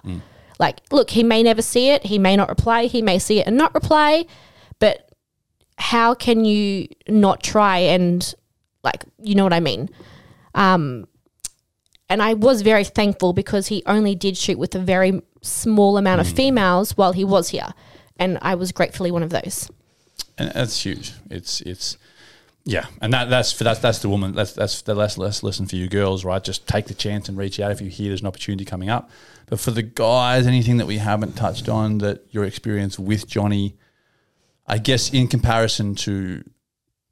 Like, 0.60 0.82
look, 0.92 1.12
he 1.12 1.24
may 1.24 1.42
never 1.42 1.62
see 1.62 1.90
it, 1.90 2.06
he 2.06 2.20
may 2.20 2.36
not 2.36 2.50
reply, 2.50 2.86
he 2.86 3.02
may 3.02 3.18
see 3.18 3.40
it 3.40 3.48
and 3.48 3.58
not 3.58 3.74
reply, 3.74 4.26
but 4.80 5.10
how 5.78 6.14
can 6.14 6.46
you 6.46 6.88
not 7.08 7.42
try 7.42 7.80
and 7.80 8.36
like 8.84 9.04
you 9.20 9.34
know 9.36 9.44
what 9.44 9.54
I 9.54 9.60
mean? 9.60 9.90
Um 10.54 11.08
and 12.08 12.22
I 12.22 12.36
was 12.36 12.62
very 12.62 12.84
thankful 12.84 13.34
because 13.34 13.68
he 13.68 13.82
only 13.88 14.14
did 14.14 14.38
shoot 14.38 14.60
with 14.60 14.76
a 14.76 14.80
very 14.80 15.22
small 15.42 15.98
amount 15.98 16.22
of 16.22 16.28
females 16.28 16.98
while 16.98 17.14
he 17.14 17.24
was 17.24 17.50
here. 17.50 17.70
And 18.22 18.38
I 18.42 18.54
was 18.56 18.72
gratefully 18.72 19.10
one 19.10 19.24
of 19.24 19.32
those. 19.32 19.70
and 20.38 20.52
that's 20.54 20.86
huge. 20.86 21.14
It's 21.30 21.60
it's 21.62 21.98
yeah, 22.64 22.86
and 23.02 23.12
that 23.14 23.30
that's 23.32 23.52
for 23.52 23.64
that's 23.64 23.80
that's 23.80 24.00
the 24.00 24.10
woman. 24.10 24.34
That's 24.36 24.54
that's 24.54 24.84
the 24.84 24.94
less 24.94 25.18
less 25.18 25.42
lesson 25.42 25.66
for 25.66 25.76
you 25.76 25.90
girls, 25.90 26.24
right? 26.24 26.44
Just 26.44 26.68
take 26.68 26.86
the 26.86 26.94
chance 26.94 27.28
and 27.28 27.36
reach 27.38 27.60
out 27.60 27.72
if 27.72 27.82
you 27.82 27.90
hear 27.90 28.10
there's 28.10 28.22
an 28.22 28.28
opportunity 28.28 28.64
coming 28.64 28.90
up. 28.90 29.10
But 29.48 29.60
for 29.60 29.72
the 29.72 29.82
guys, 29.82 30.46
anything 30.46 30.78
that 30.78 30.86
we 30.86 31.00
haven't 31.00 31.36
touched 31.36 31.68
on 31.68 31.98
that 31.98 32.24
your 32.30 32.46
experience 32.46 33.00
with 33.00 33.28
Johnny, 33.28 33.76
I 34.68 34.78
guess 34.78 35.12
in 35.12 35.28
comparison 35.28 35.96
to 35.96 36.44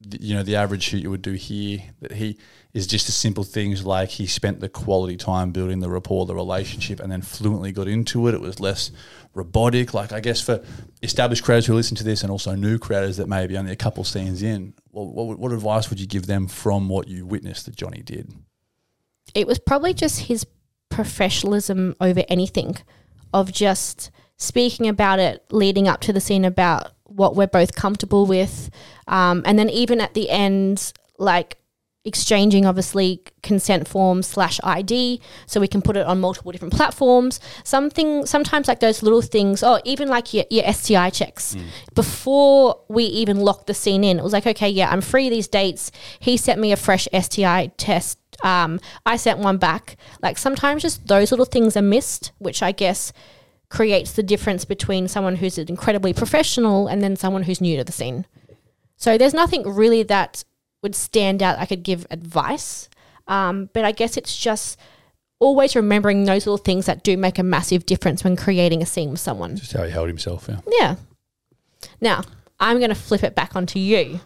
the, 0.02 0.22
you 0.22 0.36
know 0.36 0.44
the 0.44 0.56
average 0.56 0.84
shoot 0.84 1.02
you 1.02 1.10
would 1.10 1.24
do 1.24 1.34
here 1.34 1.80
that 2.02 2.12
he 2.12 2.38
is 2.74 2.86
just 2.86 3.08
the 3.08 3.12
simple 3.12 3.44
things 3.44 3.86
like 3.86 4.10
he 4.10 4.28
spent 4.28 4.60
the 4.60 4.70
quality 4.70 5.18
time 5.18 5.52
building 5.52 5.80
the 5.80 5.90
rapport, 5.90 6.26
the 6.26 6.36
relationship, 6.36 7.00
and 7.00 7.12
then 7.12 7.22
fluently 7.22 7.72
got 7.72 7.88
into 7.88 8.28
it. 8.28 8.36
It 8.36 8.42
was 8.42 8.60
less 8.60 8.92
robotic. 9.34 9.94
Like 9.94 10.12
I 10.12 10.20
guess 10.20 10.40
for 10.40 10.64
established 11.02 11.44
creators 11.44 11.66
who 11.66 11.74
listen 11.74 11.98
to 11.98 12.04
this, 12.04 12.22
and 12.22 12.32
also 12.32 12.56
new 12.56 12.78
creators 12.78 13.18
that 13.18 13.28
may 13.28 13.48
be 13.48 13.58
only 13.58 13.72
a 13.72 13.76
couple 13.76 14.04
scenes 14.04 14.44
in, 14.44 14.74
what, 14.92 15.08
what, 15.08 15.40
what 15.40 15.52
advice 15.52 15.90
would 15.90 16.00
you 16.00 16.08
give 16.08 16.28
them 16.28 16.48
from 16.48 16.90
what 16.90 17.08
you 17.08 17.26
witnessed 17.26 17.66
that 17.66 17.76
Johnny 17.76 18.02
did? 18.02 18.32
it 19.34 19.48
was 19.48 19.60
probably 19.60 19.94
just 19.94 20.22
his 20.22 20.46
professionalism 20.90 21.96
over 22.02 22.24
anything 22.30 22.78
of 23.34 23.52
just 23.52 24.12
speaking 24.38 24.88
about 24.88 25.20
it 25.20 25.44
leading 25.52 25.88
up 25.88 26.02
to 26.02 26.14
the 26.14 26.22
scene 26.22 26.46
about 26.46 26.94
what 27.04 27.36
we're 27.36 27.48
both 27.48 27.76
comfortable 27.76 28.26
with 28.26 28.70
um, 29.08 29.44
and 29.46 29.60
then 29.60 29.70
even 29.70 30.02
at 30.02 30.14
the 30.14 30.30
end 30.30 30.94
like 31.18 31.58
exchanging 32.06 32.66
obviously 32.66 33.22
consent 33.44 33.88
forms 33.88 34.26
slash 34.26 34.60
id 34.64 35.22
so 35.46 35.60
we 35.60 35.68
can 35.68 35.82
put 35.82 35.98
it 35.98 36.06
on 36.06 36.20
multiple 36.20 36.52
different 36.52 36.74
platforms. 36.74 37.40
Something 37.64 38.26
sometimes 38.26 38.68
like 38.68 38.80
those 38.80 39.04
little 39.04 39.22
things 39.22 39.64
or 39.64 39.82
even 39.84 40.08
like 40.08 40.34
your, 40.34 40.46
your 40.50 40.72
sti 40.72 41.10
checks. 41.10 41.58
Before 41.96 42.80
we 42.88 43.04
even 43.04 43.40
locked 43.40 43.68
the 43.68 43.74
scene 43.74 44.04
in 44.04 44.18
it 44.18 44.24
was 44.24 44.34
like 44.34 44.48
okay 44.48 44.70
yeah 44.70 44.90
i'm 44.90 45.02
free 45.02 45.30
these 45.30 45.48
dates. 45.48 45.92
He 46.20 46.38
sent 46.38 46.60
me 46.60 46.72
a 46.72 46.78
fresh 46.78 47.08
sti 47.20 47.68
test. 47.78 48.18
Um, 48.44 48.80
I 49.06 49.18
sent 49.18 49.40
one 49.40 49.58
back. 49.58 49.98
Like 50.22 50.38
sometimes 50.38 50.82
just 50.82 51.08
those 51.08 51.32
little 51.32 51.46
things 51.46 51.76
are 51.76 51.82
missed, 51.82 52.32
which 52.38 52.64
I 52.64 52.72
guess 52.72 53.12
creates 53.70 54.14
the 54.14 54.24
difference 54.24 54.66
between 54.66 55.08
someone 55.08 55.36
who's 55.36 55.58
incredibly 55.58 56.14
professional 56.14 56.88
and 56.88 57.04
then 57.04 57.16
someone 57.16 57.44
who's 57.44 57.62
new 57.62 57.78
to 57.78 57.84
the 57.84 57.92
scene. 57.92 58.26
So 58.98 59.18
there's 59.18 59.34
nothing 59.34 59.64
really 59.64 60.04
that 60.04 60.44
would 60.82 60.96
stand 60.96 61.44
out 61.44 61.60
I 61.60 61.66
could 61.66 61.84
give 61.84 62.06
advice. 62.10 62.90
Um, 63.28 63.70
but 63.74 63.86
I 63.86 63.92
guess 63.92 64.18
it's 64.18 64.38
just 64.38 64.80
always 65.40 65.76
remembering 65.76 66.26
those 66.26 66.46
little 66.46 66.58
things 66.58 66.86
that 66.86 67.04
do 67.04 67.16
make 67.16 67.40
a 67.40 67.44
massive 67.44 67.86
difference 67.86 68.24
when 68.24 68.36
creating 68.36 68.82
a 68.82 68.86
scene 68.86 69.12
with 69.12 69.20
someone. 69.20 69.56
Just 69.56 69.74
how 69.74 69.84
he 69.84 69.92
held 69.92 70.08
himself. 70.08 70.48
Yeah. 70.50 70.60
Yeah. 70.68 70.96
Now, 72.02 72.24
I'm 72.60 72.78
going 72.78 72.90
to 72.90 72.96
flip 72.96 73.24
it 73.24 73.36
back 73.36 73.56
onto 73.56 73.80
you, 73.80 74.20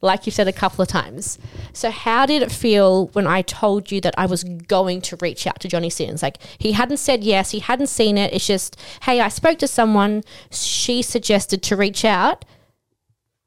like 0.00 0.26
you've 0.26 0.34
said 0.34 0.46
a 0.46 0.52
couple 0.52 0.82
of 0.82 0.88
times. 0.88 1.38
So, 1.72 1.90
how 1.90 2.24
did 2.24 2.42
it 2.42 2.52
feel 2.52 3.08
when 3.08 3.26
I 3.26 3.42
told 3.42 3.90
you 3.90 4.00
that 4.02 4.14
I 4.16 4.26
was 4.26 4.44
going 4.44 5.00
to 5.02 5.16
reach 5.20 5.46
out 5.46 5.58
to 5.60 5.68
Johnny 5.68 5.90
Sins? 5.90 6.22
Like, 6.22 6.38
he 6.58 6.72
hadn't 6.72 6.98
said 6.98 7.24
yes, 7.24 7.50
he 7.50 7.58
hadn't 7.58 7.88
seen 7.88 8.16
it. 8.16 8.32
It's 8.32 8.46
just, 8.46 8.76
hey, 9.02 9.20
I 9.20 9.28
spoke 9.28 9.58
to 9.58 9.66
someone, 9.66 10.22
she 10.52 11.02
suggested 11.02 11.62
to 11.64 11.76
reach 11.76 12.04
out. 12.04 12.44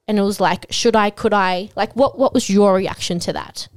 And 0.07 0.19
it 0.19 0.21
was 0.21 0.39
like, 0.39 0.65
should 0.69 0.95
I, 0.95 1.09
could 1.09 1.33
I? 1.33 1.69
Like, 1.75 1.95
what, 1.95 2.19
what 2.19 2.33
was 2.33 2.49
your 2.49 2.73
reaction 2.73 3.19
to 3.19 3.33
that? 3.33 3.67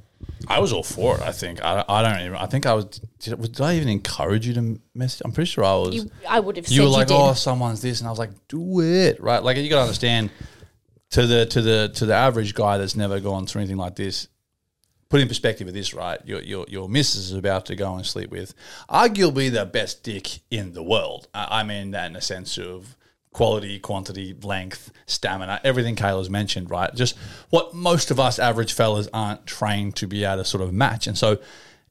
I 0.47 0.59
was 0.59 0.71
all 0.71 0.83
for 0.83 1.15
it. 1.17 1.21
I 1.21 1.31
think 1.31 1.63
I, 1.63 1.83
I 1.87 2.01
don't 2.01 2.21
even. 2.21 2.35
I 2.35 2.45
think 2.45 2.65
I 2.65 2.73
was 2.73 2.85
did, 2.85 3.39
did. 3.41 3.61
I 3.61 3.75
even 3.75 3.89
encourage 3.89 4.47
you 4.47 4.53
to 4.53 4.79
message? 4.93 5.21
I'm 5.25 5.31
pretty 5.31 5.49
sure 5.49 5.63
I 5.63 5.75
was. 5.75 5.95
You, 5.95 6.11
I 6.27 6.39
would 6.39 6.55
have 6.55 6.67
you 6.67 6.77
said 6.77 6.83
were 6.83 6.89
like, 6.89 7.09
you. 7.09 7.15
"Oh, 7.15 7.33
someone's 7.33 7.81
this," 7.81 7.99
and 7.99 8.07
I 8.07 8.11
was 8.11 8.19
like, 8.19 8.31
"Do 8.47 8.81
it!" 8.81 9.21
Right? 9.21 9.43
Like 9.43 9.57
you 9.57 9.69
got 9.69 9.77
to 9.77 9.81
understand 9.81 10.29
to 11.11 11.25
the 11.25 11.45
to 11.47 11.61
the 11.61 11.91
to 11.95 12.05
the 12.05 12.13
average 12.13 12.53
guy 12.53 12.77
that's 12.77 12.95
never 12.95 13.19
gone 13.19 13.45
through 13.45 13.61
anything 13.61 13.77
like 13.77 13.95
this. 13.95 14.27
Put 15.09 15.21
in 15.21 15.27
perspective 15.27 15.67
of 15.67 15.73
this, 15.73 15.93
right? 15.93 16.19
Your 16.25 16.41
your 16.41 16.65
your 16.69 16.89
missus 16.89 17.31
is 17.31 17.33
about 17.33 17.65
to 17.67 17.75
go 17.75 17.95
and 17.95 18.05
sleep 18.05 18.29
with 18.29 18.53
arguably 18.89 19.51
the 19.51 19.65
best 19.65 20.03
dick 20.03 20.41
in 20.51 20.73
the 20.73 20.83
world. 20.83 21.27
I, 21.33 21.59
I 21.59 21.63
mean 21.63 21.91
that 21.91 22.09
in 22.09 22.15
a 22.15 22.21
sense 22.21 22.57
of 22.57 22.96
quality, 23.33 23.79
quantity, 23.79 24.35
length, 24.41 24.91
stamina, 25.05 25.61
everything 25.63 25.95
Kayla's 25.95 26.29
mentioned, 26.29 26.69
right? 26.69 26.93
Just 26.95 27.17
what 27.49 27.73
most 27.73 28.09
of 28.11 28.19
us 28.19 28.39
average 28.39 28.73
fellas 28.73 29.07
aren't 29.13 29.45
trained 29.45 29.95
to 29.97 30.07
be 30.07 30.23
able 30.23 30.37
to 30.37 30.45
sort 30.45 30.63
of 30.63 30.73
match. 30.73 31.07
And 31.07 31.17
so 31.17 31.39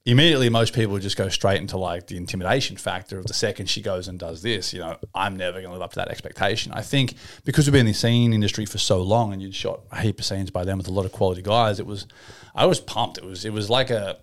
immediately 0.05 0.49
most 0.49 0.73
people 0.73 0.97
just 0.99 1.17
go 1.17 1.27
straight 1.27 1.59
into 1.59 1.77
like 1.77 2.07
the 2.07 2.15
intimidation 2.15 2.77
factor 2.77 3.19
of 3.19 3.25
the 3.25 3.33
second 3.33 3.69
she 3.69 3.81
goes 3.81 4.07
and 4.07 4.17
does 4.17 4.41
this, 4.41 4.73
you 4.73 4.79
know, 4.79 4.97
I'm 5.13 5.35
never 5.35 5.59
going 5.61 5.67
to 5.67 5.73
live 5.73 5.81
up 5.81 5.91
to 5.91 5.97
that 5.97 6.07
expectation. 6.07 6.71
I 6.71 6.81
think 6.81 7.15
because 7.43 7.65
we've 7.65 7.73
been 7.73 7.81
in 7.81 7.87
the 7.87 7.93
scene 7.93 8.33
industry 8.33 8.65
for 8.65 8.77
so 8.77 9.01
long 9.01 9.33
and 9.33 9.41
you'd 9.41 9.53
shot 9.53 9.81
a 9.91 10.01
heap 10.01 10.19
of 10.19 10.25
scenes 10.25 10.49
by 10.49 10.63
them 10.63 10.77
with 10.77 10.87
a 10.87 10.91
lot 10.91 11.05
of 11.05 11.11
quality 11.11 11.41
guys, 11.41 11.79
it 11.79 11.85
was, 11.85 12.07
I 12.55 12.65
was 12.65 12.79
pumped. 12.79 13.17
It 13.17 13.25
was, 13.25 13.43
it 13.43 13.51
was 13.51 13.69
like 13.69 13.89
a, 13.89 14.17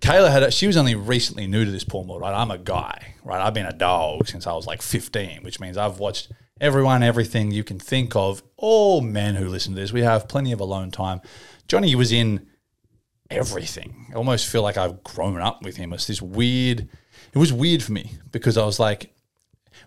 Kayla 0.00 0.30
had, 0.30 0.42
a, 0.44 0.50
she 0.50 0.66
was 0.66 0.76
only 0.76 0.94
recently 0.94 1.46
new 1.46 1.64
to 1.64 1.70
this 1.70 1.84
porn 1.84 2.06
world, 2.06 2.22
right? 2.22 2.34
I'm 2.34 2.50
a 2.50 2.58
guy, 2.58 3.14
right? 3.24 3.40
I've 3.40 3.54
been 3.54 3.66
a 3.66 3.72
dog 3.72 4.28
since 4.28 4.46
I 4.46 4.52
was 4.52 4.66
like 4.66 4.80
15, 4.80 5.42
which 5.42 5.60
means 5.60 5.76
I've 5.76 5.98
watched 5.98 6.30
everyone, 6.60 7.02
everything 7.02 7.50
you 7.50 7.64
can 7.64 7.78
think 7.78 8.14
of. 8.14 8.42
All 8.56 9.00
men 9.00 9.34
who 9.34 9.48
listen 9.48 9.74
to 9.74 9.80
this, 9.80 9.92
we 9.92 10.02
have 10.02 10.28
plenty 10.28 10.52
of 10.52 10.60
alone 10.60 10.90
time. 10.90 11.20
Johnny 11.66 11.94
was 11.94 12.12
in 12.12 12.46
everything. 13.30 14.06
I 14.10 14.14
almost 14.14 14.46
feel 14.46 14.62
like 14.62 14.76
I've 14.76 15.02
grown 15.02 15.40
up 15.40 15.62
with 15.62 15.76
him. 15.76 15.92
It's 15.92 16.06
this 16.06 16.22
weird, 16.22 16.88
it 17.32 17.38
was 17.38 17.52
weird 17.52 17.82
for 17.82 17.92
me 17.92 18.12
because 18.30 18.56
I 18.56 18.64
was 18.64 18.78
like, 18.78 19.12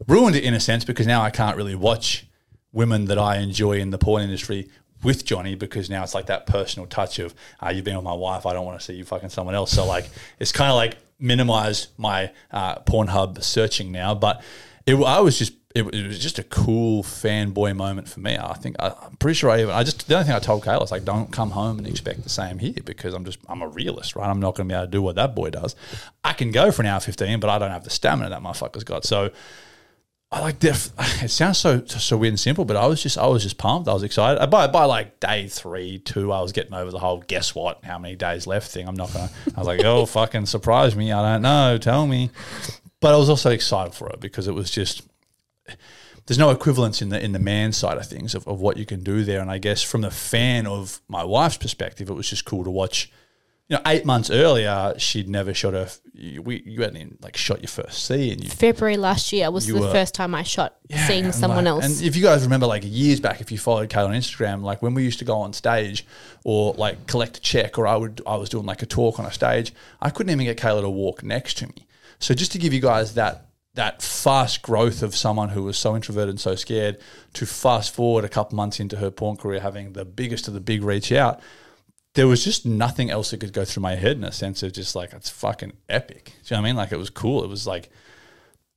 ruined 0.08 0.36
it 0.36 0.44
in 0.44 0.54
a 0.54 0.60
sense 0.60 0.84
because 0.84 1.08
now 1.08 1.22
I 1.22 1.30
can't 1.30 1.58
really 1.58 1.76
watch 1.76 2.28
women 2.72 3.06
that 3.06 3.18
I 3.18 3.38
enjoy 3.38 3.80
in 3.80 3.90
the 3.90 3.98
porn 3.98 4.24
industry 4.24 4.70
with 5.04 5.26
Johnny 5.26 5.56
because 5.56 5.90
now 5.90 6.04
it's 6.04 6.14
like 6.14 6.28
that 6.28 6.46
personal 6.46 6.88
touch 6.88 7.20
of 7.20 7.34
uh, 7.64 7.70
you've 7.70 7.86
been 7.86 7.96
with 7.96 8.04
my 8.04 8.14
wife. 8.14 8.46
I 8.46 8.54
don't 8.54 8.66
want 8.66 8.80
to 8.80 8.86
see 8.86 8.94
you 8.94 9.06
fucking 9.06 9.30
someone 9.30 9.56
else. 9.56 9.72
So 9.72 9.86
like 9.86 10.10
it's 10.40 10.52
kind 10.52 10.70
of 10.70 10.76
like 10.76 10.98
minimize 11.20 11.88
my 11.98 12.32
uh, 12.52 12.80
Pornhub 12.80 13.44
searching 13.44 13.92
now. 13.92 14.16
But 14.16 14.44
it, 14.86 14.96
I 14.96 15.20
was 15.20 15.38
just 15.38 15.54
it, 15.74 15.84
it 15.94 16.08
was 16.08 16.20
just 16.20 16.38
a 16.40 16.44
cool 16.44 17.04
fanboy 17.04 17.76
moment 17.76 18.10
for 18.10 18.20
me. 18.20 18.38
I 18.38 18.54
think 18.54 18.76
I, 18.80 18.90
I'm 18.90 19.16
pretty 19.18 19.36
sure 19.36 19.50
I 19.50 19.62
even 19.62 19.74
I 19.74 19.84
just 19.84 20.08
the 20.08 20.16
only 20.16 20.26
thing 20.26 20.36
I 20.36 20.40
told 20.40 20.64
Kayla 20.64 20.84
is 20.84 20.92
like 20.92 21.06
don't 21.06 21.32
come 21.32 21.52
home 21.52 21.78
and 21.78 21.88
expect 21.88 22.24
the 22.24 22.30
same 22.30 22.60
here 22.60 22.76
because 22.84 23.14
I'm 23.14 23.26
just 23.26 23.40
I'm 23.48 23.62
a 23.62 23.68
realist, 23.68 24.16
right? 24.16 24.30
I'm 24.30 24.40
not 24.40 24.56
going 24.56 24.68
to 24.68 24.74
be 24.74 24.78
able 24.78 24.88
to 24.88 24.92
do 24.92 25.02
what 25.02 25.16
that 25.16 25.36
boy 25.36 25.50
does. 25.50 25.76
I 26.24 26.34
can 26.34 26.52
go 26.52 26.72
for 26.72 26.82
an 26.82 26.88
hour 26.88 27.00
fifteen, 27.00 27.40
but 27.40 27.50
I 27.50 27.58
don't 27.58 27.72
have 27.72 27.84
the 27.84 27.90
stamina 27.90 28.30
that 28.30 28.42
motherfucker's 28.42 28.84
got. 28.84 29.06
So. 29.06 29.32
I 30.34 30.40
like 30.40 30.64
it 30.64 31.30
sounds 31.30 31.58
so 31.58 31.84
so 31.86 32.18
weird 32.18 32.32
and 32.32 32.40
simple, 32.40 32.64
but 32.64 32.78
I 32.78 32.88
was 32.88 33.04
just 33.04 33.18
I 33.18 33.28
was 33.28 33.44
just 33.44 33.58
pumped. 33.58 33.90
I 33.90 33.94
was 33.94 34.04
excited. 34.04 34.46
By 34.50 34.68
by 34.68 34.86
like 34.86 35.20
day 35.20 35.48
three, 35.48 36.00
two, 36.00 36.32
I 36.32 36.42
was 36.42 36.54
getting 36.54 36.74
over 36.74 36.90
the 36.90 37.00
whole 37.00 37.20
guess 37.20 37.54
what, 37.54 37.84
how 37.84 38.00
many 38.00 38.16
days 38.16 38.48
left 38.48 38.72
thing. 38.72 38.88
I'm 38.88 38.96
not 38.96 39.12
gonna. 39.12 39.30
I 39.56 39.60
was 39.60 39.68
like, 39.68 39.84
oh 39.84 40.06
fucking 40.08 40.46
surprise 40.46 40.96
me. 40.96 41.12
I 41.12 41.34
don't 41.34 41.42
know. 41.42 41.78
Tell 41.78 42.08
me. 42.08 42.32
But 43.02 43.14
I 43.14 43.18
was 43.18 43.30
also 43.30 43.50
excited 43.50 43.94
for 43.94 44.10
it 44.10 44.20
because 44.20 44.48
it 44.48 44.54
was 44.54 44.72
just 44.72 45.02
there's 46.28 46.40
no 46.40 46.50
equivalence 46.50 47.02
in 47.02 47.10
the 47.10 47.22
in 47.22 47.34
the 47.34 47.40
man 47.40 47.74
side 47.74 47.98
of 47.98 48.08
things 48.08 48.34
of, 48.34 48.48
of 48.48 48.62
what 48.62 48.78
you 48.78 48.86
can 48.86 49.04
do 49.04 49.26
there. 49.26 49.42
And 49.42 49.52
I 49.52 49.58
guess 49.58 49.82
from 49.84 50.00
the 50.00 50.12
fan 50.12 50.66
of 50.66 51.02
my 51.10 51.26
wife's 51.26 51.58
perspective, 51.58 52.10
it 52.10 52.14
was 52.14 52.30
just 52.30 52.46
cool 52.46 52.64
to 52.64 52.72
watch. 52.72 53.12
You 53.72 53.78
know, 53.78 53.84
eight 53.86 54.04
months 54.04 54.30
earlier, 54.30 54.94
she'd 54.98 55.30
never 55.30 55.54
shot 55.54 55.72
her. 55.74 55.88
We, 56.14 56.62
you 56.66 56.82
hadn't 56.82 56.98
even, 56.98 57.18
like 57.22 57.38
shot 57.38 57.62
your 57.62 57.70
first 57.70 58.04
scene. 58.06 58.42
You 58.42 58.50
February 58.50 58.98
last 58.98 59.32
year 59.32 59.50
was 59.50 59.66
the 59.66 59.80
were- 59.80 59.92
first 59.94 60.14
time 60.14 60.36
I 60.36 60.44
shot 60.44 60.76
yeah, 60.90 61.08
seeing 61.08 61.32
someone 61.32 61.64
like- 61.64 61.84
else. 61.84 61.86
And 61.86 62.06
if 62.06 62.18
you 62.18 62.22
guys 62.22 62.44
remember, 62.44 62.68
like 62.68 62.84
years 62.86 63.22
back, 63.22 63.40
if 63.40 63.50
you 63.50 63.58
followed 63.58 63.90
Kayla 63.90 64.08
on 64.08 64.12
Instagram, 64.12 64.62
like 64.62 64.82
when 64.82 64.94
we 64.94 65.06
used 65.06 65.20
to 65.20 65.26
go 65.26 65.38
on 65.38 65.54
stage 65.54 66.06
or 66.44 66.74
like 66.74 67.08
collect 67.08 67.38
a 67.38 67.40
check, 67.40 67.78
or 67.78 67.88
I 67.88 67.96
would 67.96 68.22
I 68.28 68.36
was 68.36 68.50
doing 68.50 68.66
like 68.66 68.82
a 68.82 68.86
talk 68.86 69.22
on 69.22 69.26
a 69.26 69.32
stage, 69.32 69.74
I 70.02 70.10
couldn't 70.10 70.32
even 70.32 70.48
get 70.48 70.58
Kayla 70.58 70.82
to 70.82 70.90
walk 70.90 71.24
next 71.24 71.58
to 71.60 71.68
me. 71.68 71.88
So 72.20 72.34
just 72.34 72.52
to 72.52 72.58
give 72.58 72.74
you 72.74 72.82
guys 72.82 73.14
that 73.14 73.52
that 73.76 74.02
fast 74.02 74.64
growth 74.64 75.02
of 75.02 75.16
someone 75.16 75.48
who 75.48 75.64
was 75.64 75.78
so 75.78 75.96
introverted 75.96 76.32
and 76.32 76.42
so 76.42 76.56
scared 76.56 76.98
to 77.36 77.46
fast 77.46 77.96
forward 77.96 78.26
a 78.26 78.30
couple 78.30 78.58
months 78.58 78.82
into 78.82 78.98
her 78.98 79.10
porn 79.12 79.38
career, 79.38 79.62
having 79.62 79.94
the 79.94 80.04
biggest 80.04 80.50
of 80.50 80.54
the 80.54 80.60
big 80.60 80.84
reach 80.84 81.10
out. 81.14 81.40
There 82.14 82.28
was 82.28 82.44
just 82.44 82.66
nothing 82.66 83.10
else 83.10 83.32
that 83.32 83.40
could 83.40 83.54
go 83.54 83.64
through 83.64 83.84
my 83.84 83.96
head 83.96 84.18
in 84.18 84.24
a 84.24 84.32
sense 84.32 84.64
of 84.64 84.74
just 84.74 84.96
like 84.96 85.14
it's 85.14 85.30
fucking 85.30 85.74
epic. 85.88 86.26
Do 86.26 86.32
you 86.32 86.38
know 86.52 86.58
what 86.58 86.68
I 86.68 86.70
mean? 86.70 86.76
Like 86.76 86.92
it 86.92 86.98
was 86.98 87.10
cool. 87.10 87.44
It 87.44 87.50
was 87.50 87.66
like 87.66 87.90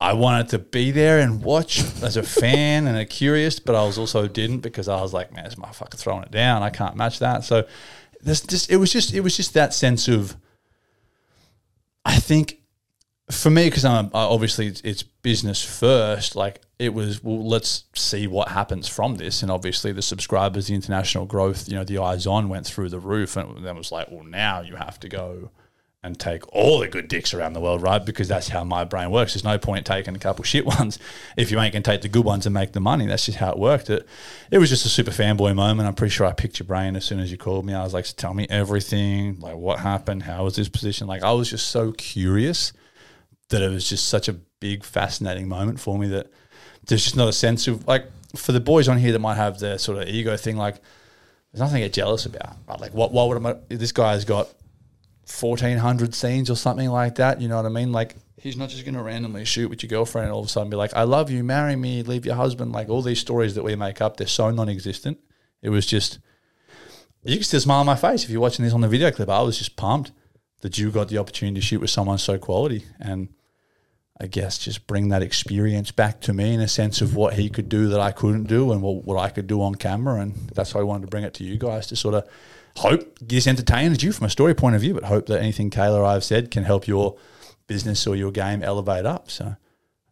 I 0.00 0.12
wanted 0.12 0.48
to 0.50 0.58
be 0.58 0.90
there 0.90 1.18
and 1.20 1.42
watch 1.42 1.82
as 2.02 2.16
a 2.16 2.22
fan 2.22 2.86
and 2.86 2.96
a 2.96 3.06
curious, 3.06 3.58
but 3.58 3.74
I 3.74 3.84
was 3.84 3.98
also 3.98 4.28
didn't 4.28 4.60
because 4.60 4.88
I 4.88 5.00
was 5.00 5.12
like, 5.12 5.32
man, 5.32 5.44
this 5.44 5.54
motherfucker 5.54 5.96
throwing 5.96 6.24
it 6.24 6.30
down. 6.30 6.62
I 6.62 6.70
can't 6.70 6.96
match 6.96 7.20
that. 7.20 7.44
So 7.44 7.66
this 8.20 8.40
just 8.40 8.70
it 8.70 8.76
was 8.76 8.92
just 8.92 9.14
it 9.14 9.20
was 9.20 9.36
just 9.36 9.54
that 9.54 9.74
sense 9.74 10.08
of 10.08 10.36
I 12.04 12.18
think 12.18 12.58
for 13.30 13.50
me 13.50 13.68
because 13.68 13.84
I'm 13.84 14.10
obviously 14.12 14.66
it's, 14.66 14.80
it's 14.82 15.02
business 15.02 15.64
first. 15.64 16.37
Like 16.37 16.60
it 16.78 16.92
was, 16.92 17.22
well, 17.22 17.46
let's 17.46 17.84
see 17.94 18.26
what 18.26 18.48
happens 18.48 18.88
from 18.88 19.16
this, 19.16 19.42
and 19.42 19.50
obviously 19.50 19.92
the 19.92 20.02
subscribers, 20.02 20.66
the 20.66 20.74
international 20.74 21.26
growth, 21.26 21.68
you 21.68 21.74
know, 21.74 21.84
the 21.84 21.98
eyes 21.98 22.26
on 22.26 22.48
went 22.48 22.66
through 22.66 22.90
the 22.90 22.98
roof, 22.98 23.37
and 23.37 23.64
then 23.64 23.76
was 23.76 23.92
like, 23.92 24.10
well, 24.10 24.24
now 24.24 24.60
you 24.60 24.76
have 24.76 24.98
to 25.00 25.08
go 25.08 25.50
and 26.02 26.20
take 26.20 26.46
all 26.54 26.80
the 26.80 26.88
good 26.88 27.08
dicks 27.08 27.32
around 27.32 27.54
the 27.54 27.60
world, 27.60 27.80
right? 27.80 28.04
Because 28.04 28.28
that's 28.28 28.48
how 28.48 28.62
my 28.62 28.84
brain 28.84 29.10
works. 29.10 29.32
There's 29.32 29.42
no 29.42 29.56
point 29.56 29.87
taking 29.87 30.14
a 30.14 30.18
couple 30.18 30.44
shit 30.44 30.66
ones 30.66 30.98
if 31.34 31.50
you 31.50 31.58
ain't 31.58 31.72
gonna 31.72 31.82
take 31.82 32.02
the 32.02 32.08
good 32.08 32.26
ones 32.26 32.44
and 32.44 32.52
make 32.52 32.72
the 32.72 32.80
money. 32.80 33.06
That's 33.06 33.24
just 33.24 33.38
how 33.38 33.52
it 33.52 33.58
worked. 33.58 33.88
It 33.88 34.06
it 34.50 34.58
was 34.58 34.68
just 34.68 34.84
a 34.84 34.90
super 34.90 35.12
fanboy 35.12 35.54
moment. 35.54 35.88
I'm 35.88 35.94
pretty 35.94 36.12
sure 36.12 36.26
I 36.26 36.32
picked 36.32 36.58
your 36.58 36.66
brain 36.66 36.94
as 36.94 37.06
soon 37.06 37.20
as 37.20 37.30
you 37.30 37.38
called 37.38 37.64
me. 37.64 37.72
I 37.72 37.82
was 37.82 37.94
like, 37.94 38.04
tell 38.04 38.34
me 38.34 38.46
everything. 38.50 39.40
Like 39.40 39.56
what 39.56 39.78
happened? 39.78 40.24
How 40.24 40.44
was 40.44 40.56
this 40.56 40.68
position? 40.68 41.06
Like 41.06 41.22
I 41.22 41.32
was 41.32 41.48
just 41.48 41.68
so 41.68 41.92
curious 41.92 42.74
that 43.50 43.62
it 43.62 43.68
was 43.68 43.88
just 43.88 44.09
such 44.09 44.28
a 44.28 44.33
big, 44.33 44.85
fascinating 44.85 45.48
moment 45.48 45.80
for 45.80 45.98
me 45.98 46.09
that 46.09 46.30
there's 46.87 47.04
just 47.04 47.16
not 47.16 47.28
a 47.28 47.33
sense 47.33 47.66
of 47.68 47.87
like 47.87 48.07
for 48.37 48.52
the 48.52 48.61
boys 48.61 48.88
on 48.88 48.98
here 48.98 49.12
that 49.12 49.18
might 49.18 49.37
have 49.37 49.59
their 49.59 49.78
sort 49.78 49.98
of 49.98 50.09
ego 50.09 50.37
thing, 50.37 50.57
like 50.57 50.76
there's 51.52 51.61
nothing 51.61 51.76
to 51.76 51.80
get 51.83 51.92
jealous 51.92 52.26
about. 52.26 52.57
Right? 52.66 52.80
Like, 52.80 52.94
what, 52.94 53.12
what 53.12 53.28
would 53.28 53.46
I, 53.46 53.57
this 53.68 53.92
guy's 53.92 54.24
got 54.24 54.48
1,400 55.26 56.14
scenes 56.14 56.50
or 56.50 56.57
something 56.57 56.90
like 56.90 57.16
that. 57.16 57.40
You 57.40 57.48
know 57.48 57.57
what 57.57 57.66
I 57.66 57.70
mean? 57.70 57.92
Like, 57.92 58.16
he's 58.37 58.57
not 58.57 58.68
just 58.68 58.85
going 58.85 58.94
to 58.94 59.02
randomly 59.02 59.44
shoot 59.44 59.70
with 59.70 59.83
your 59.83 59.88
girlfriend 59.88 60.26
and 60.26 60.35
all 60.35 60.40
of 60.40 60.46
a 60.46 60.48
sudden 60.48 60.68
be 60.68 60.76
like, 60.76 60.94
I 60.94 61.04
love 61.04 61.30
you, 61.30 61.42
marry 61.42 61.76
me, 61.76 62.02
leave 62.02 62.26
your 62.26 62.35
husband. 62.35 62.72
Like, 62.72 62.88
all 62.88 63.02
these 63.02 63.20
stories 63.20 63.54
that 63.54 63.62
we 63.62 63.74
make 63.76 64.00
up, 64.00 64.16
they're 64.16 64.26
so 64.26 64.50
non 64.50 64.68
existent. 64.68 65.18
It 65.62 65.70
was 65.70 65.87
just, 65.87 66.18
you 67.22 67.37
can 67.37 67.44
still 67.44 67.61
smile 67.61 67.80
on 67.80 67.87
my 67.87 67.96
face 67.96 68.24
if 68.24 68.30
you're 68.30 68.40
watching 68.40 68.64
this 68.64 68.74
on 68.74 68.83
the 68.83 68.88
video 68.88 69.11
clip. 69.11 69.30
I 69.30 69.40
was 69.40 69.57
just 69.57 69.76
pumped 69.76 70.12
that 70.64 70.79
you 70.79 70.90
got 70.90 71.09
the 71.09 71.18
opportunity 71.18 71.61
to 71.61 71.61
shoot 71.61 71.79
with 71.79 71.90
someone 71.90 72.16
so 72.16 72.38
quality. 72.38 72.87
And 72.98 73.29
I 74.18 74.27
guess 74.27 74.57
just 74.57 74.87
bring 74.87 75.11
that 75.11 75.20
experience 75.20 75.90
back 75.90 76.22
to 76.22 76.33
me 76.33 76.55
in 76.55 76.61
a 76.61 76.68
sense 76.68 77.03
of 77.03 77.14
what 77.14 77.35
he 77.35 77.50
could 77.50 77.68
do 77.68 77.88
that 77.88 78.00
I 78.00 78.12
couldn't 78.12 78.44
do 78.44 78.72
and 78.72 78.81
what, 78.81 79.05
what 79.05 79.18
I 79.18 79.29
could 79.29 79.46
do 79.46 79.61
on 79.61 79.74
camera. 79.74 80.22
And 80.22 80.35
that's 80.55 80.74
why 80.74 80.81
I 80.81 80.85
wanted 80.85 81.03
to 81.03 81.09
bring 81.09 81.22
it 81.22 81.35
to 81.35 81.44
you 81.44 81.59
guys 81.59 81.87
to 81.88 81.96
sort 81.96 82.14
of 82.14 82.27
hope 82.79 83.18
this 83.20 83.46
entertains 83.46 84.03
you 84.03 84.11
from 84.11 84.24
a 84.24 84.31
story 84.31 84.55
point 84.55 84.74
of 84.74 84.81
view, 84.81 84.94
but 84.94 85.05
hope 85.05 85.27
that 85.27 85.42
anything 85.42 85.68
Kayla 85.68 85.98
or 85.98 86.05
I've 86.07 86.24
said 86.24 86.50
can 86.50 86.64
help 86.64 86.88
your 86.88 87.18
business 87.66 88.07
or 88.07 88.16
your 88.16 88.33
game 88.33 88.62
elevate 88.62 89.05
up. 89.05 89.31
So 89.31 89.57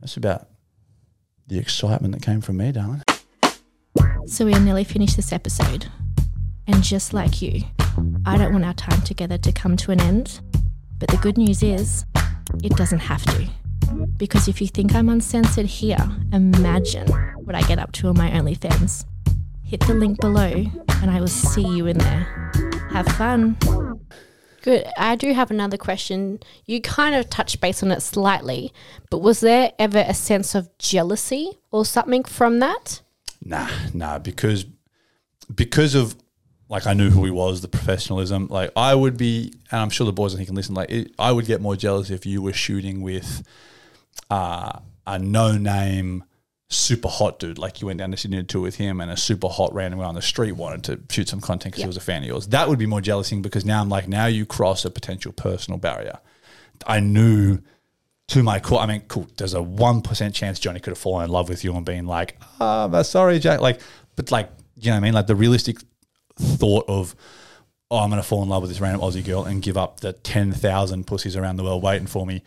that's 0.03 0.19
about 0.19 0.49
the 1.47 1.59
excitement 1.59 2.13
that 2.13 2.21
came 2.21 2.43
from 2.43 2.59
me, 2.59 2.73
darling. 2.73 3.01
So 4.27 4.45
we 4.45 4.53
are 4.53 4.61
nearly 4.61 4.85
finished 4.85 5.17
this 5.17 5.33
episode. 5.33 5.87
And 6.67 6.83
just 6.83 7.15
like 7.15 7.41
you, 7.41 7.63
I 8.25 8.37
don't 8.37 8.53
want 8.53 8.65
our 8.65 8.75
time 8.75 9.03
together 9.03 9.39
to 9.39 9.53
come 9.53 9.77
to 9.79 9.93
an 9.93 10.01
end. 10.01 10.41
But 10.99 11.11
the 11.11 11.17
good 11.19 11.37
news 11.37 11.63
is, 11.63 12.05
it 12.63 12.77
doesn't 12.77 13.01
have 13.01 13.25
to. 13.27 13.49
Because 14.17 14.49
if 14.49 14.61
you 14.61 14.69
think 14.69 14.95
I'm 14.95 15.09
uncensored 15.09 15.67
here, 15.67 15.99
imagine 16.33 17.09
what 17.45 17.55
I 17.55 17.63
get 17.63 17.79
up 17.79 17.93
to 17.93 18.09
on 18.09 18.17
my 18.17 18.31
OnlyFans. 18.31 19.05
Hit 19.65 19.81
the 19.81 19.95
link 19.95 20.21
below, 20.21 20.65
and 21.03 21.11
I 21.11 21.21
will 21.21 21.29
see 21.29 21.67
you 21.67 21.87
in 21.87 21.99
there. 21.99 22.53
Have 22.91 23.07
fun. 23.09 23.57
Good. 24.63 24.87
I 24.97 25.17
do 25.17 25.33
have 25.33 25.51
another 25.51 25.77
question. 25.77 26.39
You 26.67 26.81
kind 26.81 27.15
of 27.17 27.29
touched 27.29 27.61
base 27.61 27.83
on 27.83 27.91
it 27.91 28.01
slightly, 28.01 28.73
but 29.11 29.19
was 29.19 29.41
there 29.41 29.73
ever 29.79 30.05
a 30.07 30.15
sense 30.15 30.55
of 30.55 30.69
jealousy 30.79 31.59
or 31.73 31.85
something 31.85 32.23
from 32.23 32.61
that? 32.61 33.03
Nah, 33.45 33.69
nah, 33.93 34.19
because 34.19 34.67
because 35.53 35.97
of 35.97 36.17
like 36.73 36.87
I 36.87 36.95
knew 36.95 37.11
who 37.11 37.27
he 37.27 37.31
was, 37.31 37.61
the 37.61 37.69
professionalism. 37.69 38.49
Like 38.49 38.71
I 38.75 38.95
would 38.95 39.19
be, 39.19 39.53
and 39.71 39.83
I'm 39.83 39.91
sure 39.91 40.07
the 40.07 40.13
boys 40.13 40.33
I 40.33 40.39
think 40.39 40.49
can 40.49 40.57
listen. 40.57 40.75
Like 40.75 40.91
it, 40.91 41.13
I 41.19 41.31
would 41.31 41.45
get 41.45 41.61
more 41.61 41.77
jealous 41.77 42.09
if 42.09 42.25
you 42.25 42.41
were 42.41 42.55
shooting 42.55 43.03
with 43.03 43.47
uh, 44.31 44.79
a 45.07 45.19
no 45.19 45.59
name 45.59 46.25
super 46.71 47.09
hot 47.09 47.39
dude. 47.39 47.59
Like 47.59 47.83
you 47.83 47.89
went 47.89 47.99
down 47.99 48.11
to 48.13 48.17
Sydney 48.17 48.39
to 48.39 48.45
tour 48.45 48.63
with 48.63 48.77
him, 48.77 49.03
and 49.03 49.11
a 49.11 49.19
super 49.19 49.49
hot 49.49 49.75
random 49.75 50.01
guy 50.01 50.07
on 50.07 50.15
the 50.15 50.23
street 50.23 50.53
wanted 50.53 50.83
to 50.85 51.15
shoot 51.15 51.29
some 51.29 51.43
content 51.43 51.75
because 51.75 51.83
he 51.83 51.87
was 51.87 51.99
a 51.99 52.01
fan 52.01 52.23
of 52.23 52.29
yours. 52.29 52.47
That 52.47 52.71
would 52.71 52.79
be 52.79 52.87
more 52.87 53.03
jealousing 53.03 53.43
because 53.43 53.67
now 53.67 53.83
I'm 53.83 53.91
like, 53.91 54.09
now 54.09 54.25
you 54.25 54.47
cross 54.47 54.87
a 54.87 54.91
potential 54.91 55.33
personal 55.33 55.79
barrier. 55.79 56.21
I 56.87 57.01
knew 57.01 57.59
to 58.29 58.43
my 58.43 58.61
core. 58.61 58.81
I 58.81 58.87
mean, 58.87 59.03
cool. 59.09 59.29
There's 59.37 59.53
a 59.53 59.61
one 59.61 60.01
percent 60.01 60.35
chance 60.35 60.59
Johnny 60.59 60.81
could 60.81 60.93
have 60.93 60.99
fallen 60.99 61.27
in 61.27 61.31
love 61.31 61.51
with 61.51 61.65
you 61.65 61.77
and 61.77 61.85
been 61.85 62.07
like, 62.07 62.39
"Ah, 62.63 62.89
oh, 62.91 63.03
sorry, 63.03 63.39
Jack." 63.41 63.61
Like, 63.61 63.83
but 64.17 64.31
like, 64.31 64.51
you 64.77 64.87
know 64.87 64.93
what 64.93 64.97
I 64.97 65.01
mean? 65.01 65.13
Like 65.13 65.27
the 65.27 65.37
realistic 65.37 65.77
thought 66.37 66.85
of, 66.89 67.15
"Oh, 67.91 67.99
I'm 67.99 68.11
going 68.11 68.23
to 68.23 68.27
fall 68.27 68.43
in 68.43 68.49
love 68.49 68.63
with 68.63 68.71
this 68.71 68.81
random 68.81 69.01
Aussie 69.01 69.25
girl 69.25 69.45
and 69.45 69.63
give 69.63 69.77
up 69.77 70.01
the 70.01 70.13
ten 70.13 70.53
thousand 70.53 71.07
pussies 71.07 71.37
around 71.37 71.57
the 71.57 71.65
world 71.65 71.83
waiting 71.83 72.07
for 72.07 72.27
me." 72.27 72.43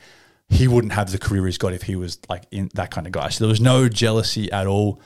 He 0.47 0.67
wouldn't 0.67 0.93
have 0.93 1.11
the 1.11 1.17
career 1.17 1.45
he's 1.47 1.57
got 1.57 1.73
if 1.73 1.83
he 1.83 1.95
was 1.95 2.19
like 2.29 2.43
in 2.51 2.69
that 2.75 2.91
kind 2.91 3.07
of 3.07 3.13
guy. 3.13 3.29
So 3.29 3.45
there 3.45 3.49
was 3.49 3.61
no 3.61 3.89
jealousy 3.89 4.51
at 4.51 4.67
all, 4.67 5.01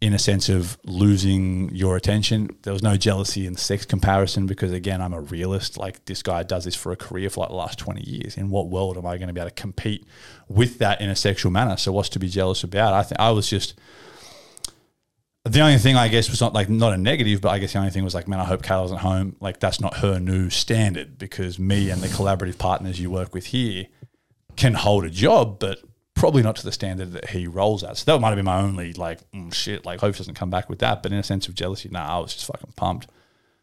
in 0.00 0.14
a 0.14 0.18
sense 0.18 0.48
of 0.48 0.78
losing 0.84 1.74
your 1.74 1.96
attention. 1.96 2.48
There 2.62 2.72
was 2.72 2.82
no 2.82 2.96
jealousy 2.96 3.46
in 3.46 3.56
sex 3.56 3.84
comparison 3.84 4.46
because 4.46 4.72
again, 4.72 5.02
I'm 5.02 5.12
a 5.12 5.20
realist. 5.20 5.76
Like 5.76 6.04
this 6.04 6.22
guy 6.22 6.44
does 6.44 6.64
this 6.64 6.76
for 6.76 6.92
a 6.92 6.96
career 6.96 7.30
for 7.30 7.40
like 7.40 7.48
the 7.48 7.56
last 7.56 7.78
20 7.78 8.08
years. 8.08 8.36
In 8.36 8.48
what 8.50 8.68
world 8.68 8.96
am 8.96 9.06
I 9.06 9.18
going 9.18 9.26
to 9.26 9.34
be 9.34 9.40
able 9.40 9.50
to 9.50 9.54
compete 9.54 10.06
with 10.46 10.78
that 10.78 11.00
in 11.00 11.10
a 11.10 11.16
sexual 11.16 11.50
manner? 11.50 11.76
So 11.76 11.90
what's 11.90 12.08
to 12.10 12.20
be 12.20 12.28
jealous 12.28 12.62
about? 12.62 12.94
I 12.94 13.02
think 13.02 13.18
I 13.18 13.30
was 13.30 13.48
just 13.48 13.74
the 15.44 15.60
only 15.60 15.78
thing 15.78 15.96
I 15.96 16.08
guess 16.08 16.28
was 16.28 16.40
not 16.40 16.52
like 16.52 16.68
not 16.68 16.92
a 16.92 16.98
negative, 16.98 17.40
but 17.40 17.50
I 17.50 17.58
guess 17.58 17.72
the 17.72 17.78
only 17.78 17.90
thing 17.90 18.04
was 18.04 18.14
like, 18.14 18.28
man, 18.28 18.40
I 18.40 18.44
hope 18.44 18.62
Kayla's 18.62 18.92
at 18.92 18.98
home. 18.98 19.36
Like 19.40 19.60
that's 19.60 19.80
not 19.80 19.98
her 19.98 20.18
new 20.18 20.50
standard 20.50 21.18
because 21.18 21.58
me 21.58 21.90
and 21.90 22.02
the 22.02 22.08
collaborative 22.08 22.58
partners 22.58 23.00
you 23.00 23.10
work 23.10 23.34
with 23.34 23.46
here 23.46 23.86
can 24.56 24.74
hold 24.74 25.04
a 25.04 25.10
job, 25.10 25.58
but 25.58 25.78
probably 26.14 26.42
not 26.42 26.56
to 26.56 26.64
the 26.64 26.72
standard 26.72 27.12
that 27.12 27.30
he 27.30 27.46
rolls 27.46 27.84
at. 27.84 27.96
So 27.96 28.12
that 28.12 28.20
might 28.20 28.28
have 28.28 28.36
been 28.36 28.44
my 28.44 28.60
only 28.60 28.92
like 28.92 29.20
mm, 29.30 29.52
shit. 29.54 29.86
Like 29.86 30.00
hope 30.00 30.16
doesn't 30.16 30.34
come 30.34 30.50
back 30.50 30.68
with 30.68 30.80
that. 30.80 31.02
But 31.02 31.12
in 31.12 31.18
a 31.18 31.22
sense 31.22 31.48
of 31.48 31.54
jealousy, 31.54 31.88
nah, 31.88 32.16
I 32.16 32.18
was 32.18 32.34
just 32.34 32.46
fucking 32.46 32.72
pumped 32.76 33.08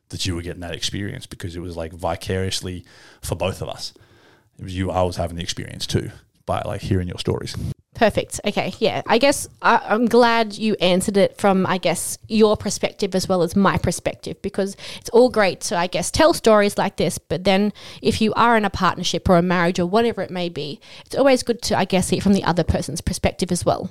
that 0.10 0.26
you 0.26 0.36
were 0.36 0.42
getting 0.42 0.62
that 0.62 0.76
experience 0.76 1.26
because 1.26 1.56
it 1.56 1.60
was 1.60 1.76
like 1.76 1.92
vicariously 1.92 2.86
for 3.22 3.36
both 3.36 3.62
of 3.62 3.70
us. 3.70 3.94
It 4.58 4.64
was 4.64 4.76
you. 4.76 4.92
I 4.92 5.04
was 5.04 5.18
having 5.18 5.36
the 5.36 5.44
experience 5.44 5.86
too 5.86 6.12
by 6.46 6.62
like 6.62 6.82
hearing 6.82 7.08
your 7.08 7.20
stories. 7.20 7.56
Perfect. 7.96 8.42
Okay. 8.46 8.74
Yeah. 8.80 9.02
I 9.08 9.18
guess 9.18 9.48
I, 9.62 9.82
I'm 9.88 10.06
glad 10.06 10.54
you 10.54 10.76
answered 10.76 11.16
it 11.16 11.38
from, 11.38 11.66
I 11.66 11.78
guess, 11.78 12.18
your 12.28 12.58
perspective 12.58 13.16
as 13.16 13.28
well 13.28 13.42
as 13.42 13.56
my 13.56 13.78
perspective 13.78 14.42
because 14.42 14.76
it's 15.00 15.10
all 15.10 15.30
great 15.30 15.62
to, 15.62 15.78
I 15.78 15.88
guess, 15.88 16.12
tell 16.12 16.34
stories 16.34 16.78
like 16.78 16.98
this. 16.98 17.18
But 17.18 17.46
then 17.46 17.72
if 18.02 18.20
you 18.22 18.34
are 18.34 18.58
in 18.58 18.66
a 18.66 18.70
partnership 18.70 19.30
or 19.30 19.38
a 19.38 19.42
marriage 19.42 19.80
or 19.80 19.86
whatever 19.86 20.22
it 20.22 20.30
may 20.30 20.50
be, 20.50 20.82
it's 21.06 21.16
always 21.16 21.42
good 21.42 21.62
to, 21.64 21.78
I 21.78 21.86
guess, 21.86 22.08
see 22.08 22.18
it 22.18 22.24
from 22.24 22.34
the 22.34 22.44
other 22.44 22.66
person's 22.66 23.00
perspective 23.00 23.52
as 23.52 23.66
well. 23.66 23.90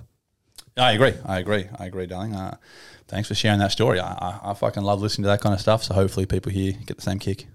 I 0.77 0.93
agree. 0.93 1.14
I 1.25 1.38
agree. 1.38 1.67
I 1.79 1.87
agree, 1.87 2.07
darling. 2.07 2.35
Uh, 2.35 2.57
thanks 3.09 3.29
for 3.29 3.35
sharing 3.35 3.61
that 3.61 3.73
story. 3.73 4.01
I, 4.01 4.12
I, 4.12 4.51
I 4.51 4.55
fucking 4.55 4.83
love 4.83 5.01
listening 5.01 5.23
to 5.23 5.29
that 5.29 5.40
kind 5.40 5.55
of 5.55 5.61
stuff. 5.61 5.83
So 5.83 5.95
hopefully 5.95 6.27
people 6.27 6.53
here 6.53 6.75
get 6.85 6.97
the 6.97 7.03
same 7.03 7.19
kick. 7.19 7.47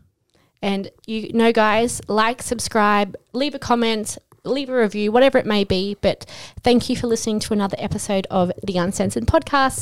And 0.62 0.89
you 1.05 1.31
know, 1.33 1.53
guys, 1.53 2.01
like, 2.07 2.41
subscribe, 2.41 3.15
leave 3.33 3.55
a 3.55 3.59
comment, 3.59 4.17
leave 4.49 4.69
a 4.69 4.77
review, 4.77 5.12
whatever 5.12 5.38
it 5.38 5.45
may 5.45 5.63
be. 5.63 5.95
But 6.01 6.25
thank 6.63 6.89
you 6.89 6.95
for 6.95 7.07
listening 7.07 7.39
to 7.41 7.53
another 7.53 7.77
episode 7.79 8.27
of 8.29 8.51
the 8.63 8.77
Uncensored 8.77 9.25
Podcast. 9.25 9.77